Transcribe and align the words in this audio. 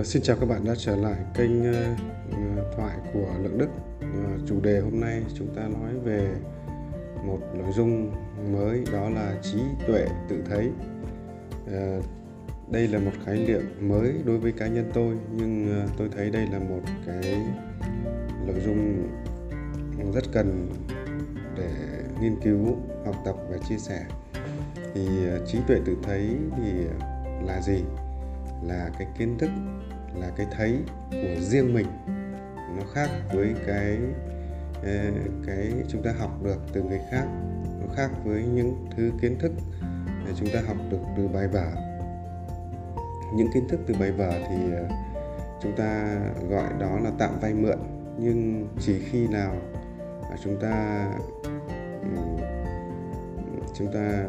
Uh, 0.00 0.06
xin 0.06 0.22
chào 0.22 0.36
các 0.40 0.48
bạn 0.48 0.64
đã 0.64 0.74
trở 0.78 0.96
lại 0.96 1.16
kênh 1.34 1.60
uh, 1.60 1.76
thoại 2.76 2.96
của 3.12 3.26
Lượng 3.42 3.58
Đức. 3.58 3.68
Uh, 3.98 4.48
chủ 4.48 4.60
đề 4.60 4.80
hôm 4.80 5.00
nay 5.00 5.22
chúng 5.34 5.54
ta 5.54 5.62
nói 5.62 5.92
về 6.04 6.30
một 7.26 7.38
nội 7.54 7.72
dung 7.72 8.12
mới 8.52 8.84
đó 8.92 9.08
là 9.08 9.34
trí 9.42 9.58
tuệ 9.86 10.06
tự 10.28 10.42
thấy. 10.48 10.70
Uh, 11.64 12.04
đây 12.70 12.88
là 12.88 12.98
một 12.98 13.10
khái 13.24 13.38
niệm 13.38 13.60
mới 13.80 14.14
đối 14.24 14.38
với 14.38 14.52
cá 14.52 14.66
nhân 14.66 14.90
tôi 14.94 15.16
nhưng 15.32 15.82
uh, 15.84 15.90
tôi 15.98 16.08
thấy 16.16 16.30
đây 16.30 16.46
là 16.52 16.58
một 16.58 16.82
cái 17.06 17.36
nội 18.46 18.60
dung 18.64 19.08
rất 20.14 20.24
cần 20.32 20.68
để 21.56 21.70
nghiên 22.20 22.36
cứu, 22.42 22.76
học 23.04 23.16
tập 23.24 23.36
và 23.50 23.56
chia 23.68 23.78
sẻ. 23.78 24.04
Thì 24.94 25.06
uh, 25.06 25.48
trí 25.48 25.58
tuệ 25.68 25.80
tự 25.84 25.96
thấy 26.02 26.28
thì 26.56 26.72
là 27.46 27.60
gì? 27.62 27.82
là 28.62 28.90
cái 28.98 29.08
kiến 29.18 29.38
thức 29.38 29.50
là 30.20 30.30
cái 30.36 30.46
thấy 30.56 30.78
của 31.10 31.40
riêng 31.40 31.74
mình. 31.74 31.86
Nó 32.76 32.82
khác 32.94 33.10
với 33.32 33.54
cái 33.66 33.98
ờ, 34.82 35.10
cái 35.46 35.72
chúng 35.88 36.02
ta 36.02 36.12
học 36.18 36.42
được 36.42 36.58
từ 36.72 36.82
người 36.82 37.00
khác. 37.10 37.26
Nó 37.80 37.94
khác 37.94 38.10
với 38.24 38.42
những 38.42 38.86
thứ 38.96 39.10
kiến 39.20 39.38
thức 39.38 39.52
chúng 40.36 40.48
ta 40.54 40.60
học 40.66 40.76
được 40.90 41.00
từ 41.16 41.28
bài 41.28 41.48
vở. 41.48 41.70
Những 43.34 43.52
kiến 43.54 43.68
thức 43.68 43.80
từ 43.86 43.94
bài 44.00 44.12
vở 44.12 44.32
thì 44.48 44.72
ờ, 44.72 44.88
chúng 45.62 45.76
ta 45.76 46.20
gọi 46.48 46.72
đó 46.80 46.98
là 46.98 47.10
tạm 47.18 47.38
vay 47.40 47.54
mượn. 47.54 47.78
Nhưng 48.18 48.68
chỉ 48.80 48.98
khi 48.98 49.28
nào 49.28 49.56
mà 50.30 50.36
chúng 50.44 50.60
ta 50.60 51.06
chúng 53.74 53.92
ta 53.92 54.26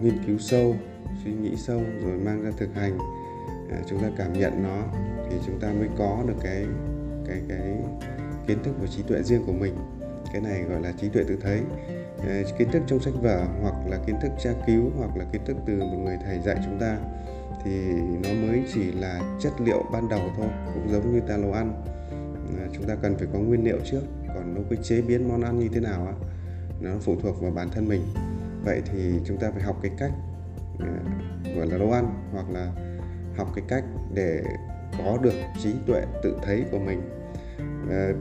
nghiên 0.00 0.24
cứu 0.26 0.38
sâu, 0.38 0.76
suy 1.24 1.32
nghĩ 1.32 1.56
sâu 1.56 1.80
rồi 2.04 2.18
mang 2.18 2.42
ra 2.42 2.50
thực 2.56 2.74
hành 2.74 2.98
À, 3.72 3.78
chúng 3.88 4.02
ta 4.02 4.08
cảm 4.16 4.32
nhận 4.32 4.62
nó 4.62 4.82
thì 5.30 5.36
chúng 5.46 5.60
ta 5.60 5.72
mới 5.72 5.88
có 5.98 6.24
được 6.26 6.36
cái 6.42 6.66
cái 7.26 7.40
cái 7.48 7.76
kiến 8.46 8.58
thức 8.64 8.74
và 8.80 8.86
trí 8.86 9.02
tuệ 9.02 9.22
riêng 9.22 9.42
của 9.46 9.52
mình. 9.52 9.74
Cái 10.32 10.40
này 10.40 10.62
gọi 10.62 10.80
là 10.80 10.92
trí 11.00 11.08
tuệ 11.08 11.24
tự 11.28 11.36
thấy. 11.42 11.60
À, 12.28 12.42
kiến 12.58 12.68
thức 12.70 12.82
trong 12.86 13.00
sách 13.00 13.14
vở 13.22 13.44
hoặc 13.62 13.74
là 13.90 13.98
kiến 14.06 14.16
thức 14.22 14.32
tra 14.42 14.50
cứu 14.66 14.90
hoặc 14.98 15.16
là 15.16 15.24
kiến 15.32 15.42
thức 15.46 15.56
từ 15.66 15.78
một 15.78 15.98
người 16.04 16.18
thầy 16.24 16.38
dạy 16.38 16.56
chúng 16.64 16.78
ta 16.80 16.98
thì 17.64 17.92
nó 18.22 18.46
mới 18.46 18.62
chỉ 18.74 18.92
là 18.92 19.36
chất 19.40 19.52
liệu 19.60 19.84
ban 19.92 20.08
đầu 20.08 20.20
thôi, 20.36 20.48
cũng 20.74 20.92
giống 20.92 21.14
như 21.14 21.20
ta 21.20 21.36
nấu 21.36 21.52
ăn. 21.52 21.84
À, 22.58 22.66
chúng 22.72 22.88
ta 22.88 22.96
cần 23.02 23.16
phải 23.18 23.28
có 23.32 23.38
nguyên 23.38 23.64
liệu 23.64 23.78
trước, 23.84 24.02
còn 24.28 24.54
nấu 24.54 24.64
cái 24.70 24.78
chế 24.82 25.00
biến 25.02 25.28
món 25.28 25.42
ăn 25.42 25.58
như 25.58 25.68
thế 25.72 25.80
nào 25.80 26.06
á, 26.06 26.12
nó 26.80 26.90
phụ 27.00 27.16
thuộc 27.22 27.42
vào 27.42 27.50
bản 27.50 27.70
thân 27.70 27.88
mình. 27.88 28.02
Vậy 28.64 28.82
thì 28.92 29.12
chúng 29.24 29.36
ta 29.36 29.50
phải 29.50 29.62
học 29.62 29.78
cái 29.82 29.92
cách 29.98 30.12
gọi 31.56 31.66
là 31.66 31.78
nấu 31.78 31.92
ăn 31.92 32.30
hoặc 32.32 32.50
là 32.50 32.72
học 33.36 33.52
cái 33.54 33.64
cách 33.68 33.84
để 34.14 34.42
có 34.98 35.18
được 35.22 35.34
trí 35.62 35.70
tuệ 35.86 36.02
tự 36.22 36.36
thấy 36.42 36.64
của 36.70 36.78
mình. 36.78 37.02
À, 37.90 38.12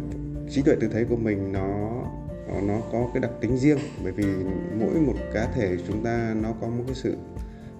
trí 0.49 0.61
tuệ 0.61 0.75
tự 0.79 0.87
thấy 0.93 1.05
của 1.05 1.15
mình 1.15 1.51
nó 1.51 1.91
nó 2.63 2.81
có 2.91 3.09
cái 3.13 3.21
đặc 3.21 3.31
tính 3.41 3.57
riêng 3.57 3.77
bởi 4.03 4.11
vì 4.11 4.25
mỗi 4.79 4.93
một 4.93 5.13
cá 5.33 5.45
thể 5.45 5.77
chúng 5.87 6.03
ta 6.03 6.35
nó 6.41 6.53
có 6.61 6.67
một 6.67 6.83
cái 6.87 6.95
sự 6.95 7.15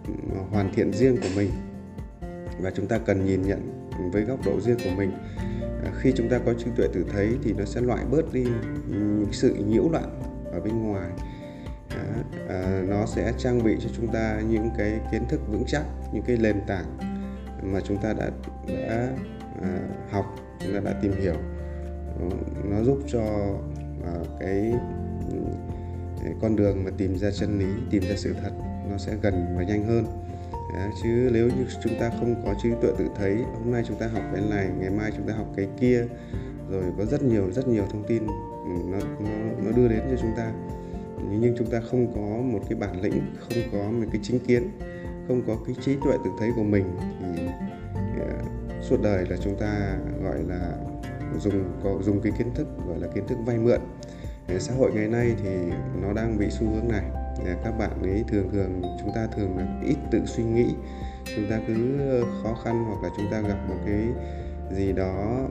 ừ, 0.08 0.14
hoàn 0.52 0.73
thiện 0.73 0.94
riêng 0.94 1.18
của 1.18 1.30
mình. 1.36 1.50
Và 2.62 2.72
chúng 2.76 2.88
ta 2.88 2.98
cần 2.98 3.26
nhìn 3.26 3.42
nhận 3.42 3.90
với 4.14 4.22
góc 4.22 4.40
độ 4.45 4.62
riêng 4.62 4.78
của 4.84 4.92
mình. 4.98 5.12
À, 5.86 5.92
khi 6.02 6.14
chúng 6.16 6.30
ta 6.30 6.40
có 6.45 6.54
trí 6.54 6.66
tuệ 6.76 6.88
tự 6.94 7.06
thấy 7.14 7.30
thì 7.44 7.54
nó 7.54 7.66
sẽ 7.66 7.82
loại 7.82 8.06
bớt 8.12 8.34
đi 8.34 8.44
những 8.88 9.28
sự 9.32 9.56
nhiễu 9.56 9.90
loạn 9.90 10.22
ở 10.52 10.60
bên 10.60 10.84
ngoài. 10.84 11.10
À, 12.50 12.82
nó 12.88 13.06
sẽ 13.06 13.34
trang 13.38 13.64
bị 13.64 13.78
cho 13.82 13.90
chúng 13.98 14.08
ta 14.08 14.42
những 14.50 14.70
cái 14.78 15.00
kiến 15.12 15.22
thức 15.30 15.42
vững 15.52 15.64
chắc 15.68 15.84
những 16.14 16.23
cái 16.28 16.38
nền 16.38 16.62
tảng 16.68 17.11
mà 17.62 17.80
chúng 17.84 17.98
ta 17.98 18.14
đã 18.14 18.30
đã 18.67 19.09
à, 19.62 19.80
học 20.09 20.26
chúng 20.59 20.73
ta 20.73 20.80
đã 20.80 20.94
tìm 21.02 21.11
hiểu. 21.22 21.36
Ờ, 22.20 22.30
nó 22.70 22.83
giúp 22.83 22.99
cho 23.08 23.22
à, 24.05 24.14
cái, 24.39 24.73
ừ, 25.32 25.38
cái 26.23 26.33
con 26.42 26.55
đường 26.55 26.83
mà 26.83 26.92
tìm 26.98 27.17
ra 27.17 27.32
chân 27.32 27.60
lý 27.60 27.66
tìm 27.89 28.04
ra 28.04 28.16
sự 28.16 28.36
thật 28.42 28.52
nó 28.92 28.98
sẽ 28.98 29.16
gần 29.22 29.55
và 29.58 29.64
nhanh 29.64 29.86
hơn. 29.86 30.05
À, 30.73 30.89
chứ 31.04 31.30
nếu 31.33 31.48
như 31.48 31.66
chúng 31.83 31.99
ta 31.99 32.10
không 32.10 32.36
có 32.45 32.54
trí 32.64 32.70
tuệ 32.82 32.92
tự 32.98 33.08
thấy 33.16 33.36
hôm 33.36 33.72
nay 33.72 33.83
chúng 33.88 33.98
ta 33.98 34.08
học 34.08 34.23
cái 34.33 34.42
này 34.49 34.70
ngày 34.80 34.89
mai 34.89 35.11
chúng 35.17 35.28
ta 35.28 35.33
học 35.33 35.48
cái 35.55 35.67
kia 35.80 36.05
rồi 36.72 36.83
có 36.98 37.05
rất 37.05 37.23
nhiều 37.23 37.52
rất 37.52 37.67
nhiều 37.67 37.83
thông 37.92 38.04
tin 38.08 38.28
ừ, 38.66 38.72
nó 38.86 38.98
nó, 39.20 39.30
nó 39.64 39.72
đưa 39.72 39.88
đến 39.88 39.99
cho 40.11 40.17
chúng 40.22 40.32
ta. 40.38 40.52
Nhưng 41.39 41.55
chúng 41.58 41.67
ta 41.67 41.82
không 41.92 42.14
có 42.14 42.42
một 42.42 42.60
cái 42.70 42.80
bản 42.80 43.02
lĩnh 43.02 43.22
không 43.39 43.64
có 43.72 43.92
một 43.92 44.05
cái 44.11 44.22
chính 44.23 44.39
kiến 44.39 44.70
không 45.31 45.42
có 45.47 45.64
cái 45.65 45.75
trí 45.81 45.95
tuệ 46.03 46.17
tự 46.23 46.30
thấy 46.39 46.52
của 46.55 46.64
mình 46.64 46.97
thì 47.19 47.43
uh, 48.21 48.83
suốt 48.83 49.02
đời 49.02 49.25
là 49.30 49.37
chúng 49.43 49.55
ta 49.59 49.97
gọi 50.23 50.43
là 50.47 50.71
dùng 51.39 51.64
có 51.83 51.97
dùng 52.02 52.21
cái 52.21 52.31
kiến 52.37 52.47
thức 52.55 52.67
gọi 52.87 52.99
là 52.99 53.08
kiến 53.15 53.27
thức 53.27 53.37
vay 53.45 53.58
mượn. 53.58 53.80
Ờ, 54.47 54.59
xã 54.59 54.73
hội 54.73 54.92
ngày 54.93 55.08
nay 55.08 55.36
thì 55.43 55.49
nó 56.02 56.14
đang 56.14 56.37
bị 56.37 56.49
xu 56.49 56.65
hướng 56.65 56.87
này. 56.87 57.03
Ờ, 57.45 57.55
các 57.64 57.71
bạn 57.71 58.02
ấy 58.03 58.23
thường 58.27 58.49
thường 58.52 58.81
chúng 58.99 59.09
ta 59.15 59.27
thường 59.36 59.58
là 59.58 59.81
ít 59.86 59.95
tự 60.11 60.19
suy 60.25 60.43
nghĩ 60.43 60.65
chúng 61.36 61.49
ta 61.49 61.59
cứ 61.67 61.99
khó 62.43 62.53
khăn 62.63 62.86
hoặc 62.86 63.03
là 63.03 63.09
chúng 63.17 63.31
ta 63.31 63.42
gặp 63.42 63.69
một 63.69 63.77
cái 63.86 64.02
gì 64.75 64.92
đó 64.92 65.48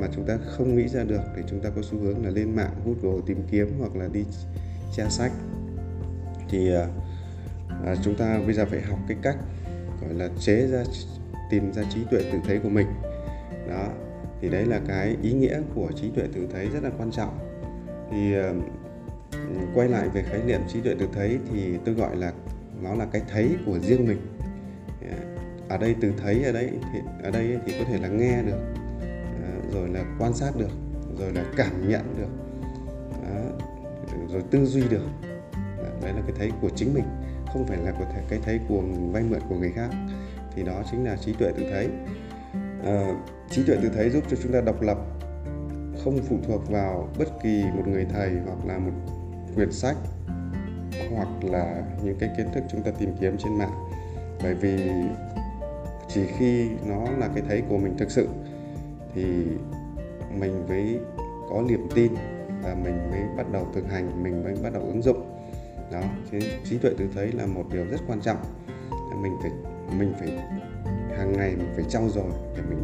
mà 0.00 0.06
chúng 0.14 0.26
ta 0.26 0.38
không 0.46 0.76
nghĩ 0.76 0.88
ra 0.88 1.04
được 1.04 1.22
thì 1.36 1.42
chúng 1.50 1.60
ta 1.60 1.70
có 1.76 1.82
xu 1.82 1.98
hướng 1.98 2.24
là 2.24 2.30
lên 2.30 2.56
mạng 2.56 2.72
Google 2.84 3.20
tìm 3.26 3.42
kiếm 3.50 3.72
hoặc 3.78 3.96
là 3.96 4.08
đi 4.12 4.24
tra 4.96 5.08
sách. 5.08 5.32
Thì 6.50 6.70
à, 7.86 7.94
chúng 8.02 8.14
ta 8.14 8.40
bây 8.46 8.54
giờ 8.54 8.66
phải 8.66 8.80
học 8.82 8.98
cái 9.08 9.16
cách 9.22 9.36
gọi 10.02 10.14
là 10.14 10.28
chế 10.40 10.66
ra 10.66 10.84
tìm 11.50 11.72
ra 11.72 11.82
trí 11.94 12.00
tuệ 12.10 12.22
tự 12.32 12.38
thấy 12.46 12.58
của 12.58 12.68
mình. 12.68 12.86
Đó 13.68 13.88
thì 14.40 14.48
đấy 14.48 14.66
là 14.66 14.80
cái 14.88 15.16
ý 15.22 15.32
nghĩa 15.32 15.60
của 15.74 15.90
trí 15.96 16.10
tuệ 16.10 16.24
tự 16.34 16.46
thấy 16.52 16.68
rất 16.68 16.82
là 16.82 16.90
quan 16.98 17.10
trọng. 17.10 17.38
Thì 18.10 18.34
ờ, 18.34 18.54
quay 19.74 19.88
lại 19.88 20.08
về 20.08 20.22
khái 20.22 20.42
niệm 20.42 20.60
trí 20.68 20.80
tuệ 20.80 20.94
tự 20.98 21.08
thấy 21.12 21.38
thì 21.52 21.78
tôi 21.84 21.94
gọi 21.94 22.16
là 22.16 22.32
nó 22.82 22.94
là 22.94 23.06
cái 23.12 23.22
thấy 23.32 23.50
của 23.66 23.78
riêng 23.78 24.06
mình. 24.08 24.18
Dạ, 25.00 25.16
ở 25.68 25.78
đây 25.78 25.96
từ 26.00 26.12
thấy 26.22 26.44
ở 26.44 26.52
đây 26.52 26.70
thì 26.92 26.98
ở 27.22 27.30
đây 27.30 27.58
thì 27.66 27.72
có 27.78 27.84
thể 27.84 27.98
là 27.98 28.08
nghe 28.08 28.42
được 28.42 28.58
ờ, 29.42 29.70
rồi 29.72 29.88
là 29.88 30.04
quan 30.18 30.34
sát 30.34 30.56
được 30.56 30.70
rồi 31.18 31.32
là 31.32 31.44
cảm 31.56 31.88
nhận 31.88 32.14
được 32.18 32.30
đó, 33.22 33.66
rồi 34.32 34.42
tư 34.50 34.66
duy 34.66 34.82
được. 34.90 35.06
Dạ, 35.52 35.90
đấy 36.02 36.12
là 36.12 36.22
cái 36.26 36.32
thấy 36.38 36.52
của 36.60 36.70
chính 36.76 36.94
mình 36.94 37.04
không 37.52 37.66
phải 37.66 37.76
là 37.76 37.92
cái 38.28 38.38
thấy 38.44 38.60
của 38.68 38.82
vay 39.12 39.22
mượn 39.22 39.40
của 39.48 39.54
người 39.54 39.72
khác 39.72 39.90
thì 40.54 40.62
đó 40.62 40.82
chính 40.90 41.04
là 41.04 41.16
trí 41.16 41.32
tuệ 41.32 41.52
tự 41.52 41.64
thấy. 41.70 41.88
À, 42.84 43.14
trí 43.50 43.62
tuệ 43.66 43.76
tự 43.82 43.88
thấy 43.94 44.10
giúp 44.10 44.24
cho 44.30 44.36
chúng 44.42 44.52
ta 44.52 44.60
độc 44.60 44.82
lập 44.82 44.98
không 46.04 46.18
phụ 46.28 46.36
thuộc 46.46 46.70
vào 46.70 47.08
bất 47.18 47.28
kỳ 47.42 47.64
một 47.76 47.82
người 47.86 48.06
thầy 48.10 48.30
hoặc 48.46 48.58
là 48.66 48.78
một 48.78 48.92
quyển 49.54 49.72
sách 49.72 49.96
hoặc 51.14 51.28
là 51.42 51.82
những 52.02 52.16
cái 52.18 52.30
kiến 52.36 52.46
thức 52.54 52.64
chúng 52.70 52.82
ta 52.82 52.90
tìm 52.98 53.14
kiếm 53.20 53.36
trên 53.38 53.58
mạng. 53.58 53.88
Bởi 54.42 54.54
vì 54.54 54.90
chỉ 56.08 56.20
khi 56.38 56.68
nó 56.86 57.04
là 57.18 57.28
cái 57.34 57.42
thấy 57.48 57.62
của 57.68 57.78
mình 57.78 57.96
thực 57.98 58.10
sự 58.10 58.28
thì 59.14 59.24
mình 60.38 60.66
mới 60.68 60.98
có 61.50 61.62
niềm 61.62 61.88
tin 61.94 62.12
và 62.62 62.74
mình 62.84 63.10
mới 63.10 63.20
bắt 63.36 63.52
đầu 63.52 63.66
thực 63.74 63.90
hành 63.90 64.22
mình 64.22 64.44
mới 64.44 64.54
bắt 64.62 64.72
đầu 64.72 64.82
ứng 64.82 65.02
dụng 65.02 65.27
đó 65.92 66.02
thế 66.30 66.40
trí 66.64 66.78
tuệ 66.78 66.90
tự 66.98 67.04
thấy 67.14 67.32
là 67.32 67.46
một 67.46 67.64
điều 67.72 67.84
rất 67.84 68.00
quan 68.06 68.20
trọng. 68.20 68.36
Mình 69.22 69.36
phải 69.42 69.50
mình 69.98 70.12
phải 70.18 70.28
hàng 71.16 71.32
ngày 71.32 71.56
mình 71.56 71.72
phải 71.74 71.84
trau 71.88 72.08
dồi 72.08 72.30
để 72.56 72.62
mình 72.68 72.78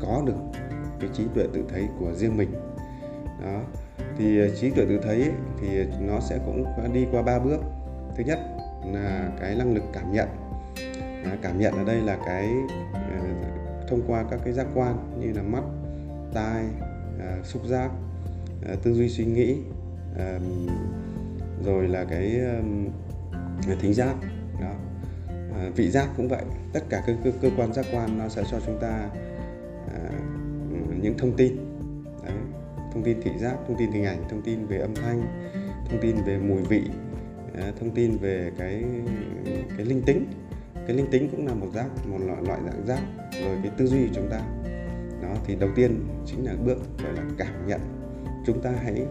có 0.00 0.22
được 0.26 0.60
cái 1.00 1.10
trí 1.14 1.24
tuệ 1.34 1.46
tự 1.52 1.64
thấy 1.68 1.88
của 1.98 2.12
riêng 2.14 2.36
mình. 2.36 2.52
Đó 3.42 3.60
thì 4.18 4.40
ờ, 4.40 4.48
trí 4.56 4.70
tuệ 4.70 4.84
tự 4.88 4.98
thấy 5.02 5.22
ấy, 5.22 5.32
thì 5.60 5.84
nó 6.00 6.20
sẽ 6.20 6.38
cũng 6.46 6.64
đi 6.92 7.06
qua 7.12 7.22
ba 7.22 7.38
bước. 7.38 7.60
Thứ 8.16 8.24
nhất 8.24 8.38
là 8.84 9.30
cái 9.40 9.54
năng 9.54 9.74
lực 9.74 9.84
cảm 9.92 10.12
nhận. 10.12 10.28
À, 11.24 11.36
cảm 11.42 11.58
nhận 11.58 11.74
ở 11.74 11.84
đây 11.84 12.00
là 12.00 12.18
cái 12.26 12.50
ờ, 12.92 13.20
thông 13.88 14.02
qua 14.06 14.24
các 14.30 14.40
cái 14.44 14.52
giác 14.52 14.66
quan 14.74 15.20
như 15.20 15.32
là 15.32 15.42
mắt 15.42 15.62
tai 16.34 16.64
à, 17.20 17.36
xúc 17.44 17.62
giác 17.66 17.90
à, 18.68 18.74
tư 18.82 18.94
duy 18.94 19.08
suy 19.08 19.24
nghĩ 19.24 19.56
à, 20.18 20.38
rồi 21.64 21.88
là 21.88 22.04
cái 22.04 22.40
thính 23.80 23.94
giác 23.94 24.14
đó. 24.60 24.72
À, 25.28 25.70
vị 25.76 25.90
giác 25.90 26.08
cũng 26.16 26.28
vậy. 26.28 26.42
Tất 26.72 26.80
cả 26.88 27.02
các 27.06 27.16
cơ, 27.24 27.30
cơ 27.42 27.50
quan 27.56 27.72
giác 27.72 27.86
quan 27.92 28.18
nó 28.18 28.28
sẽ 28.28 28.42
cho 28.50 28.60
chúng 28.66 28.78
ta 28.80 29.10
à, 29.94 30.10
những 31.02 31.18
thông 31.18 31.36
tin. 31.36 31.56
Đấy. 32.24 32.34
thông 32.92 33.02
tin 33.02 33.20
thị 33.22 33.30
giác 33.38 33.56
thông 33.68 33.76
tin 33.78 33.92
hình 33.92 34.04
ảnh 34.04 34.24
thông 34.30 34.42
tin 34.42 34.66
về 34.66 34.78
âm 34.78 34.94
thanh 34.94 35.22
thông 35.90 36.00
tin 36.00 36.16
về 36.26 36.38
mùi 36.38 36.62
vị 36.62 36.82
à, 37.54 37.72
thông 37.80 37.90
tin 37.90 38.18
về 38.18 38.52
cái 38.58 38.84
cái 39.76 39.86
linh 39.86 40.02
tính. 40.02 40.26
Cái 40.86 40.96
linh 40.96 41.10
tính 41.10 41.28
cũng 41.30 41.46
là 41.46 41.54
một 41.54 41.68
giác 41.74 41.86
một 42.06 42.18
loại, 42.26 42.42
loại 42.42 42.60
dạng 42.64 42.86
giác. 42.86 43.00
Rồi 43.44 43.56
cái 43.62 43.72
tư 43.76 43.86
duy 43.86 44.06
của 44.06 44.12
chúng 44.14 44.30
ta. 44.30 44.40
Đó 45.22 45.34
thì 45.44 45.56
đầu 45.56 45.70
tiên 45.74 46.06
chính 46.26 46.44
là 46.44 46.52
bước 46.64 46.78
gọi 47.02 47.12
là 47.12 47.22
cảm 47.38 47.66
nhận. 47.66 47.80
Chúng 48.46 48.62
ta 48.62 48.70
hãy 48.84 49.06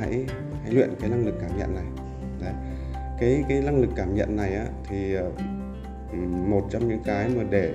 hãy 0.00 0.26
hãy 0.62 0.72
luyện 0.72 0.90
cái 1.00 1.10
năng 1.10 1.26
lực 1.26 1.34
cảm 1.40 1.58
nhận 1.58 1.74
này. 1.74 1.84
Đấy. 2.40 2.54
Cái 3.20 3.44
cái 3.48 3.60
năng 3.60 3.80
lực 3.80 3.90
cảm 3.96 4.14
nhận 4.14 4.36
này 4.36 4.54
á, 4.54 4.66
thì 4.88 5.14
ờ, 5.14 5.30
một 6.48 6.68
trong 6.70 6.88
những 6.88 7.02
cái 7.04 7.28
mà 7.28 7.42
để 7.50 7.74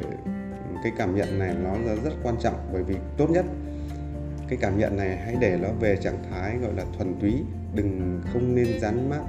cái 0.83 0.91
cảm 0.97 1.15
nhận 1.15 1.39
này 1.39 1.55
nó 1.63 1.73
là 1.85 1.95
rất 2.03 2.13
quan 2.23 2.35
trọng 2.39 2.69
bởi 2.73 2.83
vì 2.83 2.95
tốt 3.17 3.29
nhất 3.29 3.45
cái 4.47 4.57
cảm 4.61 4.79
nhận 4.79 4.97
này 4.97 5.17
hãy 5.17 5.35
để 5.39 5.57
nó 5.61 5.69
về 5.79 5.97
trạng 6.01 6.23
thái 6.31 6.57
gọi 6.57 6.73
là 6.73 6.85
thuần 6.97 7.15
túy 7.21 7.43
đừng 7.75 8.21
không 8.33 8.55
nên 8.55 8.79
dán 8.79 9.09
mát 9.09 9.21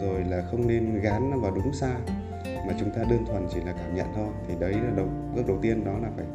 rồi 0.00 0.24
là 0.30 0.42
không 0.50 0.66
nên 0.66 1.00
gán 1.00 1.30
nó 1.30 1.36
vào 1.36 1.50
đúng 1.54 1.72
sai 1.72 1.96
mà 2.44 2.74
chúng 2.80 2.90
ta 2.90 3.02
đơn 3.10 3.24
thuần 3.26 3.46
chỉ 3.54 3.60
là 3.66 3.72
cảm 3.72 3.94
nhận 3.94 4.06
thôi 4.14 4.28
thì 4.48 4.54
đấy 4.60 4.72
là 4.72 4.90
đầu 4.96 5.08
bước 5.36 5.42
đầu 5.48 5.58
tiên 5.62 5.84
đó 5.84 5.92
là 6.02 6.08
phải 6.16 6.26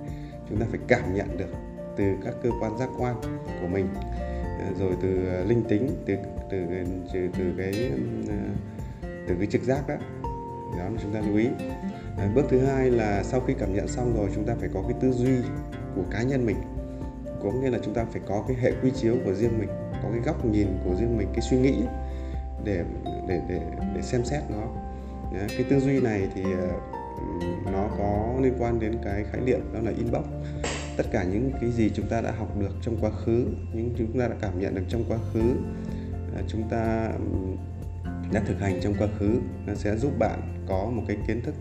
chúng 0.50 0.60
ta 0.60 0.66
phải 0.70 0.80
cảm 0.88 1.16
nhận 1.16 1.38
được 1.38 1.50
từ 1.98 2.04
các 2.26 2.34
cơ 2.44 2.50
quan 2.62 2.78
giác 2.78 2.90
quan 3.00 3.16
của 3.62 3.68
mình 3.68 3.88
ờ, 4.60 4.74
rồi 4.80 4.94
từ 5.02 5.28
ờ, 5.28 5.44
linh 5.44 5.64
tính 5.64 5.90
từ 6.06 6.16
từ 6.50 6.58
từ, 7.14 7.28
từ 7.38 7.44
cái 7.58 7.92
à, 8.30 8.40
từ 9.28 9.36
cái 9.40 9.48
trực 9.48 9.64
giác 9.64 9.88
đó. 9.88 9.96
Đó 10.78 10.90
là 10.90 11.00
chúng 11.02 11.14
ta 11.14 11.20
lưu 11.20 11.38
ý. 11.38 11.48
À, 12.18 12.32
bước 12.36 12.46
thứ 12.50 12.60
hai 12.60 12.92
là 12.92 13.24
sau 13.24 13.40
khi 13.40 13.54
cảm 13.60 13.74
nhận 13.74 13.88
xong 13.88 14.18
rồi 14.18 14.30
chúng 14.36 14.46
ta 14.46 14.56
phải 14.60 14.70
có 14.74 14.82
cái 14.82 14.98
tư 15.02 15.12
duy 15.12 15.36
của 15.96 16.04
cá 16.12 16.24
nhân 16.24 16.46
mình. 16.46 16.58
Có 17.44 17.52
nghĩa 17.52 17.70
là 17.70 17.80
chúng 17.84 17.94
ta 17.94 18.06
phải 18.12 18.22
có 18.28 18.44
cái 18.48 18.58
hệ 18.62 18.72
quy 18.82 18.92
chiếu 18.92 19.16
của 19.26 19.34
riêng 19.34 19.60
mình 19.60 19.70
có 20.04 20.10
cái 20.12 20.22
góc 20.26 20.46
nhìn 20.46 20.68
của 20.86 20.96
riêng 21.00 21.18
mình 21.18 21.28
cái 21.34 21.42
suy 21.42 21.60
nghĩ 21.60 21.76
để 22.64 22.84
để 23.28 23.42
để 23.50 23.62
để 23.96 24.02
xem 24.02 24.26
xét 24.26 24.44
nó. 24.50 24.68
Cái 25.48 25.66
tư 25.70 25.80
duy 25.80 26.02
này 26.02 26.28
thì 26.36 26.44
à, 26.44 26.70
nó 27.72 27.90
có 27.98 28.36
liên 28.42 28.54
quan 28.60 28.80
đến 28.80 28.96
cái 29.04 29.24
khái 29.32 29.42
niệm 29.42 29.60
đó 29.74 29.80
là 29.84 29.92
inbox. 29.92 30.26
Tất 30.98 31.04
cả 31.12 31.24
những 31.24 31.52
cái 31.62 31.72
gì 31.72 31.90
chúng 31.94 32.08
ta 32.08 32.22
đã 32.22 32.32
học 32.32 32.60
được 32.60 32.72
trong 32.82 32.98
quá 33.02 33.12
khứ 33.12 33.46
những 33.74 33.94
chúng 33.98 34.20
ta 34.20 34.28
đã 34.28 34.36
cảm 34.42 34.60
nhận 34.60 34.76
được 34.76 34.84
trong 34.90 35.04
quá 35.10 35.18
khứ 35.34 35.54
Ờ, 36.38 36.44
chúng 36.48 36.70
ta 36.70 37.10
đã 38.32 38.42
thực 38.48 38.60
hành 38.60 38.80
trong 38.82 38.94
quá 39.00 39.08
khứ 39.20 39.40
nó 39.66 39.74
sẽ 39.76 39.98
giúp 39.98 40.12
bạn 40.20 40.66
có 40.68 40.86
một 40.86 41.04
cái 41.08 41.18
kiến 41.28 41.42
thức 41.42 41.56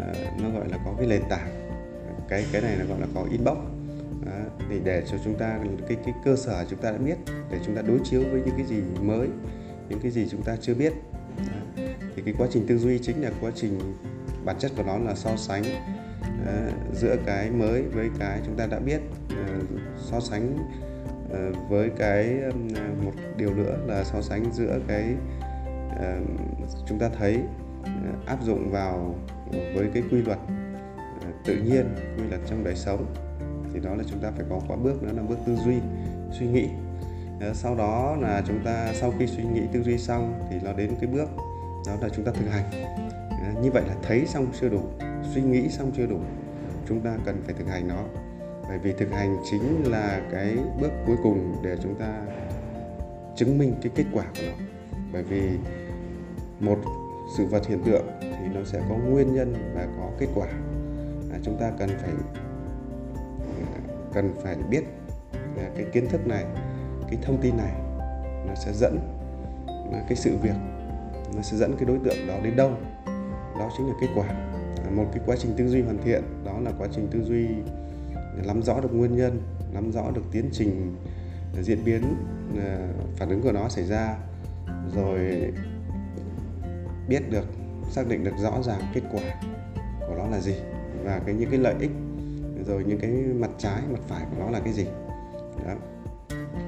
ờ, 0.00 0.14
nó 0.42 0.50
gọi 0.50 0.68
là 0.68 0.78
có 0.84 0.94
cái 0.98 1.06
nền 1.06 1.22
tảng 1.30 1.70
cái 2.28 2.44
cái 2.52 2.62
này 2.62 2.76
là 2.76 2.84
gọi 2.84 3.00
là 3.00 3.06
có 3.14 3.24
inbox 3.30 3.56
đó, 4.26 4.32
thì 4.70 4.80
để 4.84 5.02
cho 5.10 5.16
chúng 5.24 5.38
ta 5.38 5.58
cái 5.88 5.96
cái 6.04 6.14
cơ 6.24 6.36
sở 6.36 6.64
chúng 6.70 6.78
ta 6.78 6.90
đã 6.90 6.98
biết 6.98 7.16
để 7.50 7.58
chúng 7.66 7.76
ta 7.76 7.82
đối 7.82 7.98
chiếu 8.04 8.22
với 8.30 8.42
những 8.46 8.54
cái 8.56 8.66
gì 8.66 8.82
mới 9.02 9.28
những 9.88 10.00
cái 10.02 10.10
gì 10.10 10.26
chúng 10.30 10.42
ta 10.42 10.56
chưa 10.60 10.74
biết 10.74 10.92
đó. 11.38 11.82
thì 12.16 12.22
cái 12.24 12.34
quá 12.38 12.46
trình 12.50 12.66
tư 12.66 12.78
duy 12.78 12.98
chính 12.98 13.22
là 13.22 13.30
quá 13.40 13.50
trình 13.54 13.80
bản 14.44 14.56
chất 14.58 14.72
của 14.76 14.82
nó 14.82 14.98
là 14.98 15.14
so 15.14 15.36
sánh 15.36 15.62
uh, 15.62 16.94
giữa 16.94 17.16
cái 17.26 17.50
mới 17.50 17.82
với 17.82 18.10
cái 18.18 18.40
chúng 18.46 18.56
ta 18.56 18.66
đã 18.66 18.78
biết 18.78 19.00
uh, 19.26 19.80
so 19.98 20.20
sánh 20.20 20.54
uh, 20.54 20.85
Ờ, 21.30 21.52
với 21.68 21.90
cái 21.96 22.40
à, 22.76 22.82
một 23.04 23.12
điều 23.36 23.54
nữa 23.54 23.78
là 23.86 24.04
so 24.04 24.22
sánh 24.22 24.52
giữa 24.52 24.78
cái 24.88 25.14
chúng 26.86 26.98
ta 26.98 27.10
thấy 27.18 27.38
ờ, 27.84 27.90
áp 28.26 28.42
dụng 28.42 28.70
vào 28.70 29.14
với 29.50 29.90
cái 29.94 30.02
quy 30.10 30.22
luật 30.22 30.38
ờ, 31.20 31.28
tự 31.44 31.56
nhiên, 31.56 31.86
quy 32.16 32.24
luật 32.28 32.40
trong 32.46 32.64
đời 32.64 32.74
sống, 32.76 33.06
thì 33.72 33.80
đó 33.80 33.94
là 33.94 34.04
chúng 34.06 34.20
ta 34.20 34.30
phải 34.30 34.46
có 34.50 34.60
quá 34.68 34.76
bước, 34.76 35.02
đó 35.02 35.08
là 35.16 35.22
bước 35.22 35.38
tư 35.46 35.56
duy, 35.56 35.76
suy 36.32 36.46
nghĩ. 36.46 36.68
Sau 37.54 37.74
đó 37.74 38.16
là 38.20 38.42
chúng 38.46 38.64
ta, 38.64 38.92
sau 38.94 39.12
khi 39.18 39.26
suy 39.26 39.42
nghĩ 39.44 39.62
tư 39.72 39.82
duy 39.82 39.98
xong 39.98 40.46
thì 40.50 40.56
nó 40.64 40.72
đến 40.72 40.90
cái 41.00 41.10
bước, 41.10 41.28
đó 41.86 41.92
là 42.00 42.08
chúng 42.16 42.24
ta 42.24 42.32
thực 42.32 42.50
hành. 42.50 42.64
Như 43.62 43.70
vậy 43.70 43.82
là 43.88 43.94
thấy 44.02 44.26
xong 44.26 44.46
chưa 44.60 44.68
đủ, 44.68 44.80
suy 45.34 45.42
nghĩ 45.42 45.68
xong 45.68 45.92
chưa 45.96 46.06
đủ, 46.06 46.18
chúng 46.88 47.00
ta 47.00 47.16
cần 47.24 47.42
phải 47.44 47.54
thực 47.58 47.68
hành 47.68 47.88
nó 47.88 48.04
bởi 48.68 48.78
vì 48.78 48.92
thực 48.92 49.12
hành 49.12 49.36
chính 49.50 49.90
là 49.90 50.20
cái 50.32 50.56
bước 50.80 50.92
cuối 51.06 51.16
cùng 51.22 51.56
để 51.62 51.76
chúng 51.82 51.94
ta 51.94 52.22
chứng 53.36 53.58
minh 53.58 53.74
cái 53.82 53.92
kết 53.94 54.04
quả 54.12 54.24
của 54.24 54.42
nó. 54.46 54.64
Bởi 55.12 55.22
vì 55.22 55.42
một 56.60 56.78
sự 57.36 57.46
vật 57.46 57.66
hiện 57.66 57.82
tượng 57.84 58.04
thì 58.20 58.54
nó 58.54 58.60
sẽ 58.64 58.80
có 58.88 58.94
nguyên 58.96 59.34
nhân 59.34 59.54
và 59.74 59.86
có 59.96 60.10
kết 60.18 60.26
quả. 60.34 60.46
À, 61.32 61.38
chúng 61.42 61.56
ta 61.60 61.72
cần 61.78 61.88
phải 61.88 62.10
cần 64.12 64.34
phải 64.42 64.56
biết 64.70 64.84
cái 65.56 65.86
kiến 65.92 66.08
thức 66.08 66.26
này 66.26 66.44
cái 67.10 67.18
thông 67.22 67.40
tin 67.42 67.56
này 67.56 67.72
nó 68.46 68.54
sẽ 68.54 68.72
dẫn 68.72 68.98
cái 70.08 70.16
sự 70.16 70.36
việc 70.42 70.56
nó 71.36 71.42
sẽ 71.42 71.56
dẫn 71.56 71.76
cái 71.76 71.84
đối 71.84 71.98
tượng 71.98 72.26
đó 72.28 72.34
đến 72.42 72.56
đâu. 72.56 72.70
Đó 73.58 73.70
chính 73.76 73.88
là 73.88 73.94
kết 74.00 74.08
quả. 74.14 74.26
Một 74.90 75.04
cái 75.12 75.22
quá 75.26 75.36
trình 75.38 75.54
tư 75.56 75.68
duy 75.68 75.82
hoàn 75.82 76.02
thiện 76.02 76.22
đó 76.44 76.52
là 76.60 76.72
quá 76.78 76.88
trình 76.92 77.08
tư 77.10 77.22
duy 77.22 77.48
nắm 78.44 78.62
rõ 78.62 78.80
được 78.80 78.94
nguyên 78.94 79.16
nhân 79.16 79.40
nắm 79.72 79.92
rõ 79.92 80.10
được 80.10 80.22
tiến 80.32 80.48
trình 80.52 80.96
ờ, 81.54 81.62
diễn 81.62 81.84
biến 81.84 82.02
ờ, 82.58 82.88
phản 83.16 83.28
ứng 83.28 83.42
của 83.42 83.52
nó 83.52 83.68
xảy 83.68 83.84
ra, 83.84 84.16
rồi 84.94 85.52
biết 87.08 87.30
được, 87.30 87.44
xác 87.90 88.08
định 88.08 88.24
được 88.24 88.34
rõ 88.42 88.62
ràng 88.62 88.80
kết 88.94 89.02
quả 89.12 89.22
của 90.08 90.14
nó 90.16 90.26
là 90.26 90.40
gì 90.40 90.54
và 91.04 91.20
cái 91.26 91.34
những 91.34 91.50
cái 91.50 91.58
lợi 91.58 91.74
ích, 91.80 91.90
rồi 92.66 92.84
những 92.84 92.98
cái 92.98 93.10
mặt 93.10 93.50
trái, 93.58 93.82
mặt 93.92 94.00
phải 94.08 94.26
của 94.30 94.36
nó 94.38 94.50
là 94.50 94.60
cái 94.60 94.72
gì. 94.72 94.86
Đó. 95.66 95.74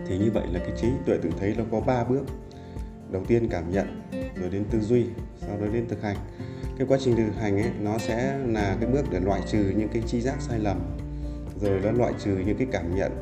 Thì 0.07 0.19
như 0.19 0.31
vậy 0.35 0.47
là 0.53 0.61
cái 0.61 0.73
trí 0.77 0.89
tuệ 1.07 1.19
tự 1.23 1.31
thấy 1.41 1.55
nó 1.59 1.65
có 1.71 1.81
ba 1.81 2.05
bước. 2.05 2.25
Đầu 3.11 3.25
tiên 3.25 3.49
cảm 3.51 3.71
nhận, 3.71 4.03
rồi 4.41 4.51
đến 4.51 4.65
tư 4.71 4.81
duy, 4.81 5.07
sau 5.41 5.61
đó 5.61 5.67
đến 5.73 5.89
thực 5.89 6.03
hành. 6.03 6.17
Cái 6.79 6.87
quá 6.87 6.99
trình 7.01 7.17
thực 7.17 7.41
hành 7.41 7.61
ấy, 7.61 7.71
nó 7.81 7.99
sẽ 7.99 8.39
là 8.39 8.77
cái 8.81 8.91
bước 8.91 9.05
để 9.11 9.21
loại 9.21 9.41
trừ 9.47 9.73
những 9.77 9.89
cái 9.89 10.03
chi 10.07 10.21
giác 10.21 10.37
sai 10.41 10.59
lầm 10.59 10.81
rồi 11.61 11.81
nó 11.85 11.91
loại 11.91 12.13
trừ 12.19 12.43
những 12.47 12.59
cái 12.59 12.67
cảm 12.73 12.97
nhận 12.97 13.13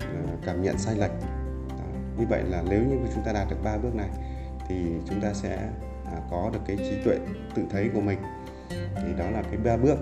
à, 0.00 0.20
cảm 0.46 0.62
nhận 0.62 0.78
sai 0.78 0.94
lệch 0.94 1.10
đó. 1.68 1.84
như 2.18 2.24
vậy 2.28 2.42
là 2.50 2.62
nếu 2.70 2.82
như 2.82 2.96
chúng 3.14 3.24
ta 3.24 3.32
đạt 3.32 3.50
được 3.50 3.56
ba 3.64 3.76
bước 3.76 3.94
này, 3.94 4.08
thì 4.68 4.74
chúng 5.08 5.20
ta 5.20 5.32
sẽ 5.32 5.56
à, 6.04 6.20
có 6.30 6.50
được 6.52 6.60
cái 6.66 6.76
trí 6.76 7.02
tuệ 7.04 7.18
tự 7.54 7.62
thấy 7.70 7.90
của 7.94 8.00
mình 8.00 8.18
thì 8.70 9.14
đó 9.18 9.30
là 9.30 9.42
cái 9.42 9.56
ba 9.64 9.76
bước 9.76 9.98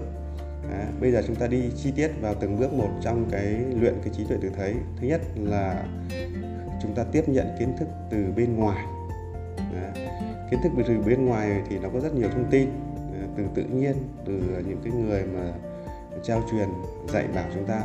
Đó. 0.70 0.84
bây 1.00 1.12
giờ 1.12 1.22
chúng 1.26 1.36
ta 1.36 1.46
đi 1.46 1.70
chi 1.76 1.92
tiết 1.96 2.10
vào 2.20 2.34
từng 2.34 2.58
bước 2.58 2.72
một 2.72 2.90
trong 3.02 3.28
cái 3.30 3.44
luyện 3.80 3.94
cái 4.04 4.12
trí 4.16 4.24
tuệ 4.24 4.36
tự 4.40 4.50
thấy 4.56 4.74
thứ 5.00 5.06
nhất 5.06 5.20
là 5.34 5.84
chúng 6.82 6.94
ta 6.94 7.04
tiếp 7.12 7.28
nhận 7.28 7.46
kiến 7.58 7.76
thức 7.78 7.88
từ 8.10 8.24
bên 8.36 8.56
ngoài 8.56 8.84
Đó, 9.58 10.02
kiến 10.50 10.60
thức 10.62 10.72
từ 10.88 10.98
bên 10.98 11.26
ngoài 11.26 11.62
thì 11.68 11.78
nó 11.78 11.88
có 11.88 12.00
rất 12.00 12.14
nhiều 12.14 12.28
thông 12.28 12.50
tin 12.50 12.68
à, 13.12 13.26
từ 13.36 13.44
tự 13.54 13.62
nhiên, 13.62 13.94
từ 14.24 14.32
những 14.66 14.80
cái 14.84 14.92
người 14.92 15.24
mà 15.24 15.52
trao 16.22 16.42
truyền 16.50 16.68
dạy 17.08 17.26
bảo 17.34 17.44
chúng 17.54 17.64
ta. 17.64 17.82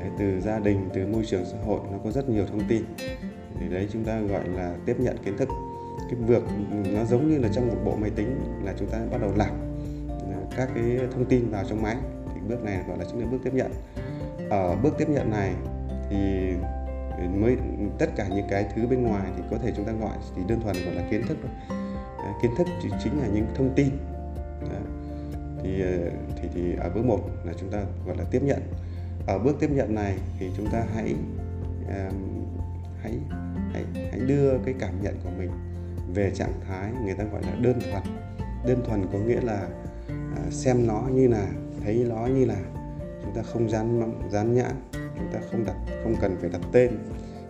Đấy, 0.00 0.10
từ 0.18 0.40
gia 0.40 0.58
đình 0.58 0.88
từ 0.94 1.06
môi 1.06 1.24
trường 1.24 1.44
xã 1.44 1.56
hội 1.66 1.80
nó 1.92 1.98
có 2.04 2.10
rất 2.10 2.28
nhiều 2.28 2.46
thông 2.46 2.68
tin. 2.68 2.84
Thì 3.60 3.68
đấy 3.68 3.88
chúng 3.92 4.04
ta 4.04 4.20
gọi 4.20 4.48
là 4.48 4.74
tiếp 4.86 4.96
nhận 4.98 5.16
kiến 5.24 5.36
thức. 5.36 5.48
Cái 6.10 6.20
việc 6.26 6.42
nó 6.92 7.04
giống 7.04 7.30
như 7.30 7.38
là 7.38 7.48
trong 7.52 7.68
một 7.68 7.76
bộ 7.84 7.96
máy 7.96 8.10
tính 8.10 8.40
là 8.64 8.74
chúng 8.78 8.88
ta 8.88 8.98
bắt 9.10 9.20
đầu 9.20 9.30
lọc 9.36 9.50
à, 10.08 10.38
các 10.56 10.68
cái 10.74 10.98
thông 11.14 11.24
tin 11.24 11.50
vào 11.50 11.64
trong 11.64 11.82
máy. 11.82 11.96
Thì 12.34 12.40
bước 12.48 12.64
này 12.64 12.84
gọi 12.88 12.98
là 12.98 13.04
chính 13.04 13.20
là 13.20 13.26
bước 13.26 13.38
tiếp 13.44 13.54
nhận. 13.54 13.72
Ở 14.50 14.76
bước 14.82 14.94
tiếp 14.98 15.08
nhận 15.08 15.30
này 15.30 15.52
thì 16.10 16.16
mới 17.34 17.56
tất 17.98 18.10
cả 18.16 18.26
những 18.28 18.46
cái 18.50 18.66
thứ 18.74 18.86
bên 18.86 19.02
ngoài 19.02 19.30
thì 19.36 19.42
có 19.50 19.58
thể 19.58 19.72
chúng 19.76 19.84
ta 19.84 19.92
gọi 19.92 20.16
thì 20.36 20.42
đơn 20.48 20.60
thuần 20.60 20.76
gọi 20.84 20.94
là 20.94 21.02
kiến 21.10 21.22
thức 21.28 21.38
thôi. 21.42 21.78
Kiến 22.42 22.50
thức 22.58 22.66
chính 23.04 23.20
là 23.20 23.26
những 23.26 23.46
thông 23.54 23.74
tin. 23.74 23.88
Ờ, 25.66 26.10
thì 26.36 26.42
thì 26.42 26.48
thì 26.54 26.76
ở 26.76 26.90
bước 26.90 27.04
một 27.04 27.20
là 27.44 27.52
chúng 27.60 27.70
ta 27.70 27.84
gọi 28.06 28.16
là 28.16 28.24
tiếp 28.30 28.42
nhận. 28.42 28.60
Ở 29.26 29.38
bước 29.38 29.56
tiếp 29.60 29.70
nhận 29.70 29.94
này 29.94 30.18
thì 30.38 30.50
chúng 30.56 30.66
ta 30.70 30.84
hãy 30.94 31.14
hãy 33.02 33.12
hãy 33.72 33.84
hãy 33.94 34.20
đưa 34.26 34.58
cái 34.64 34.74
cảm 34.78 35.02
nhận 35.02 35.14
của 35.24 35.30
mình 35.38 35.50
về 36.14 36.30
trạng 36.34 36.52
thái 36.68 36.92
người 37.04 37.14
ta 37.14 37.24
gọi 37.24 37.42
là 37.42 37.56
đơn 37.60 37.80
thuần. 37.80 38.02
Đơn 38.66 38.82
thuần 38.84 39.06
có 39.12 39.18
nghĩa 39.18 39.40
là 39.40 39.68
uh, 40.46 40.52
xem 40.52 40.86
nó 40.86 41.02
như 41.12 41.28
là 41.28 41.46
thấy 41.84 42.06
nó 42.08 42.26
như 42.26 42.44
là 42.44 42.56
chúng 43.22 43.34
ta 43.34 43.42
không 43.42 43.70
dán 43.70 44.12
dán 44.30 44.54
nhãn 44.54 44.72
chúng 44.92 45.32
ta 45.32 45.38
không 45.50 45.64
đặt 45.64 45.76
không 46.02 46.14
cần 46.20 46.36
phải 46.40 46.50
đặt 46.50 46.60
tên 46.72 46.90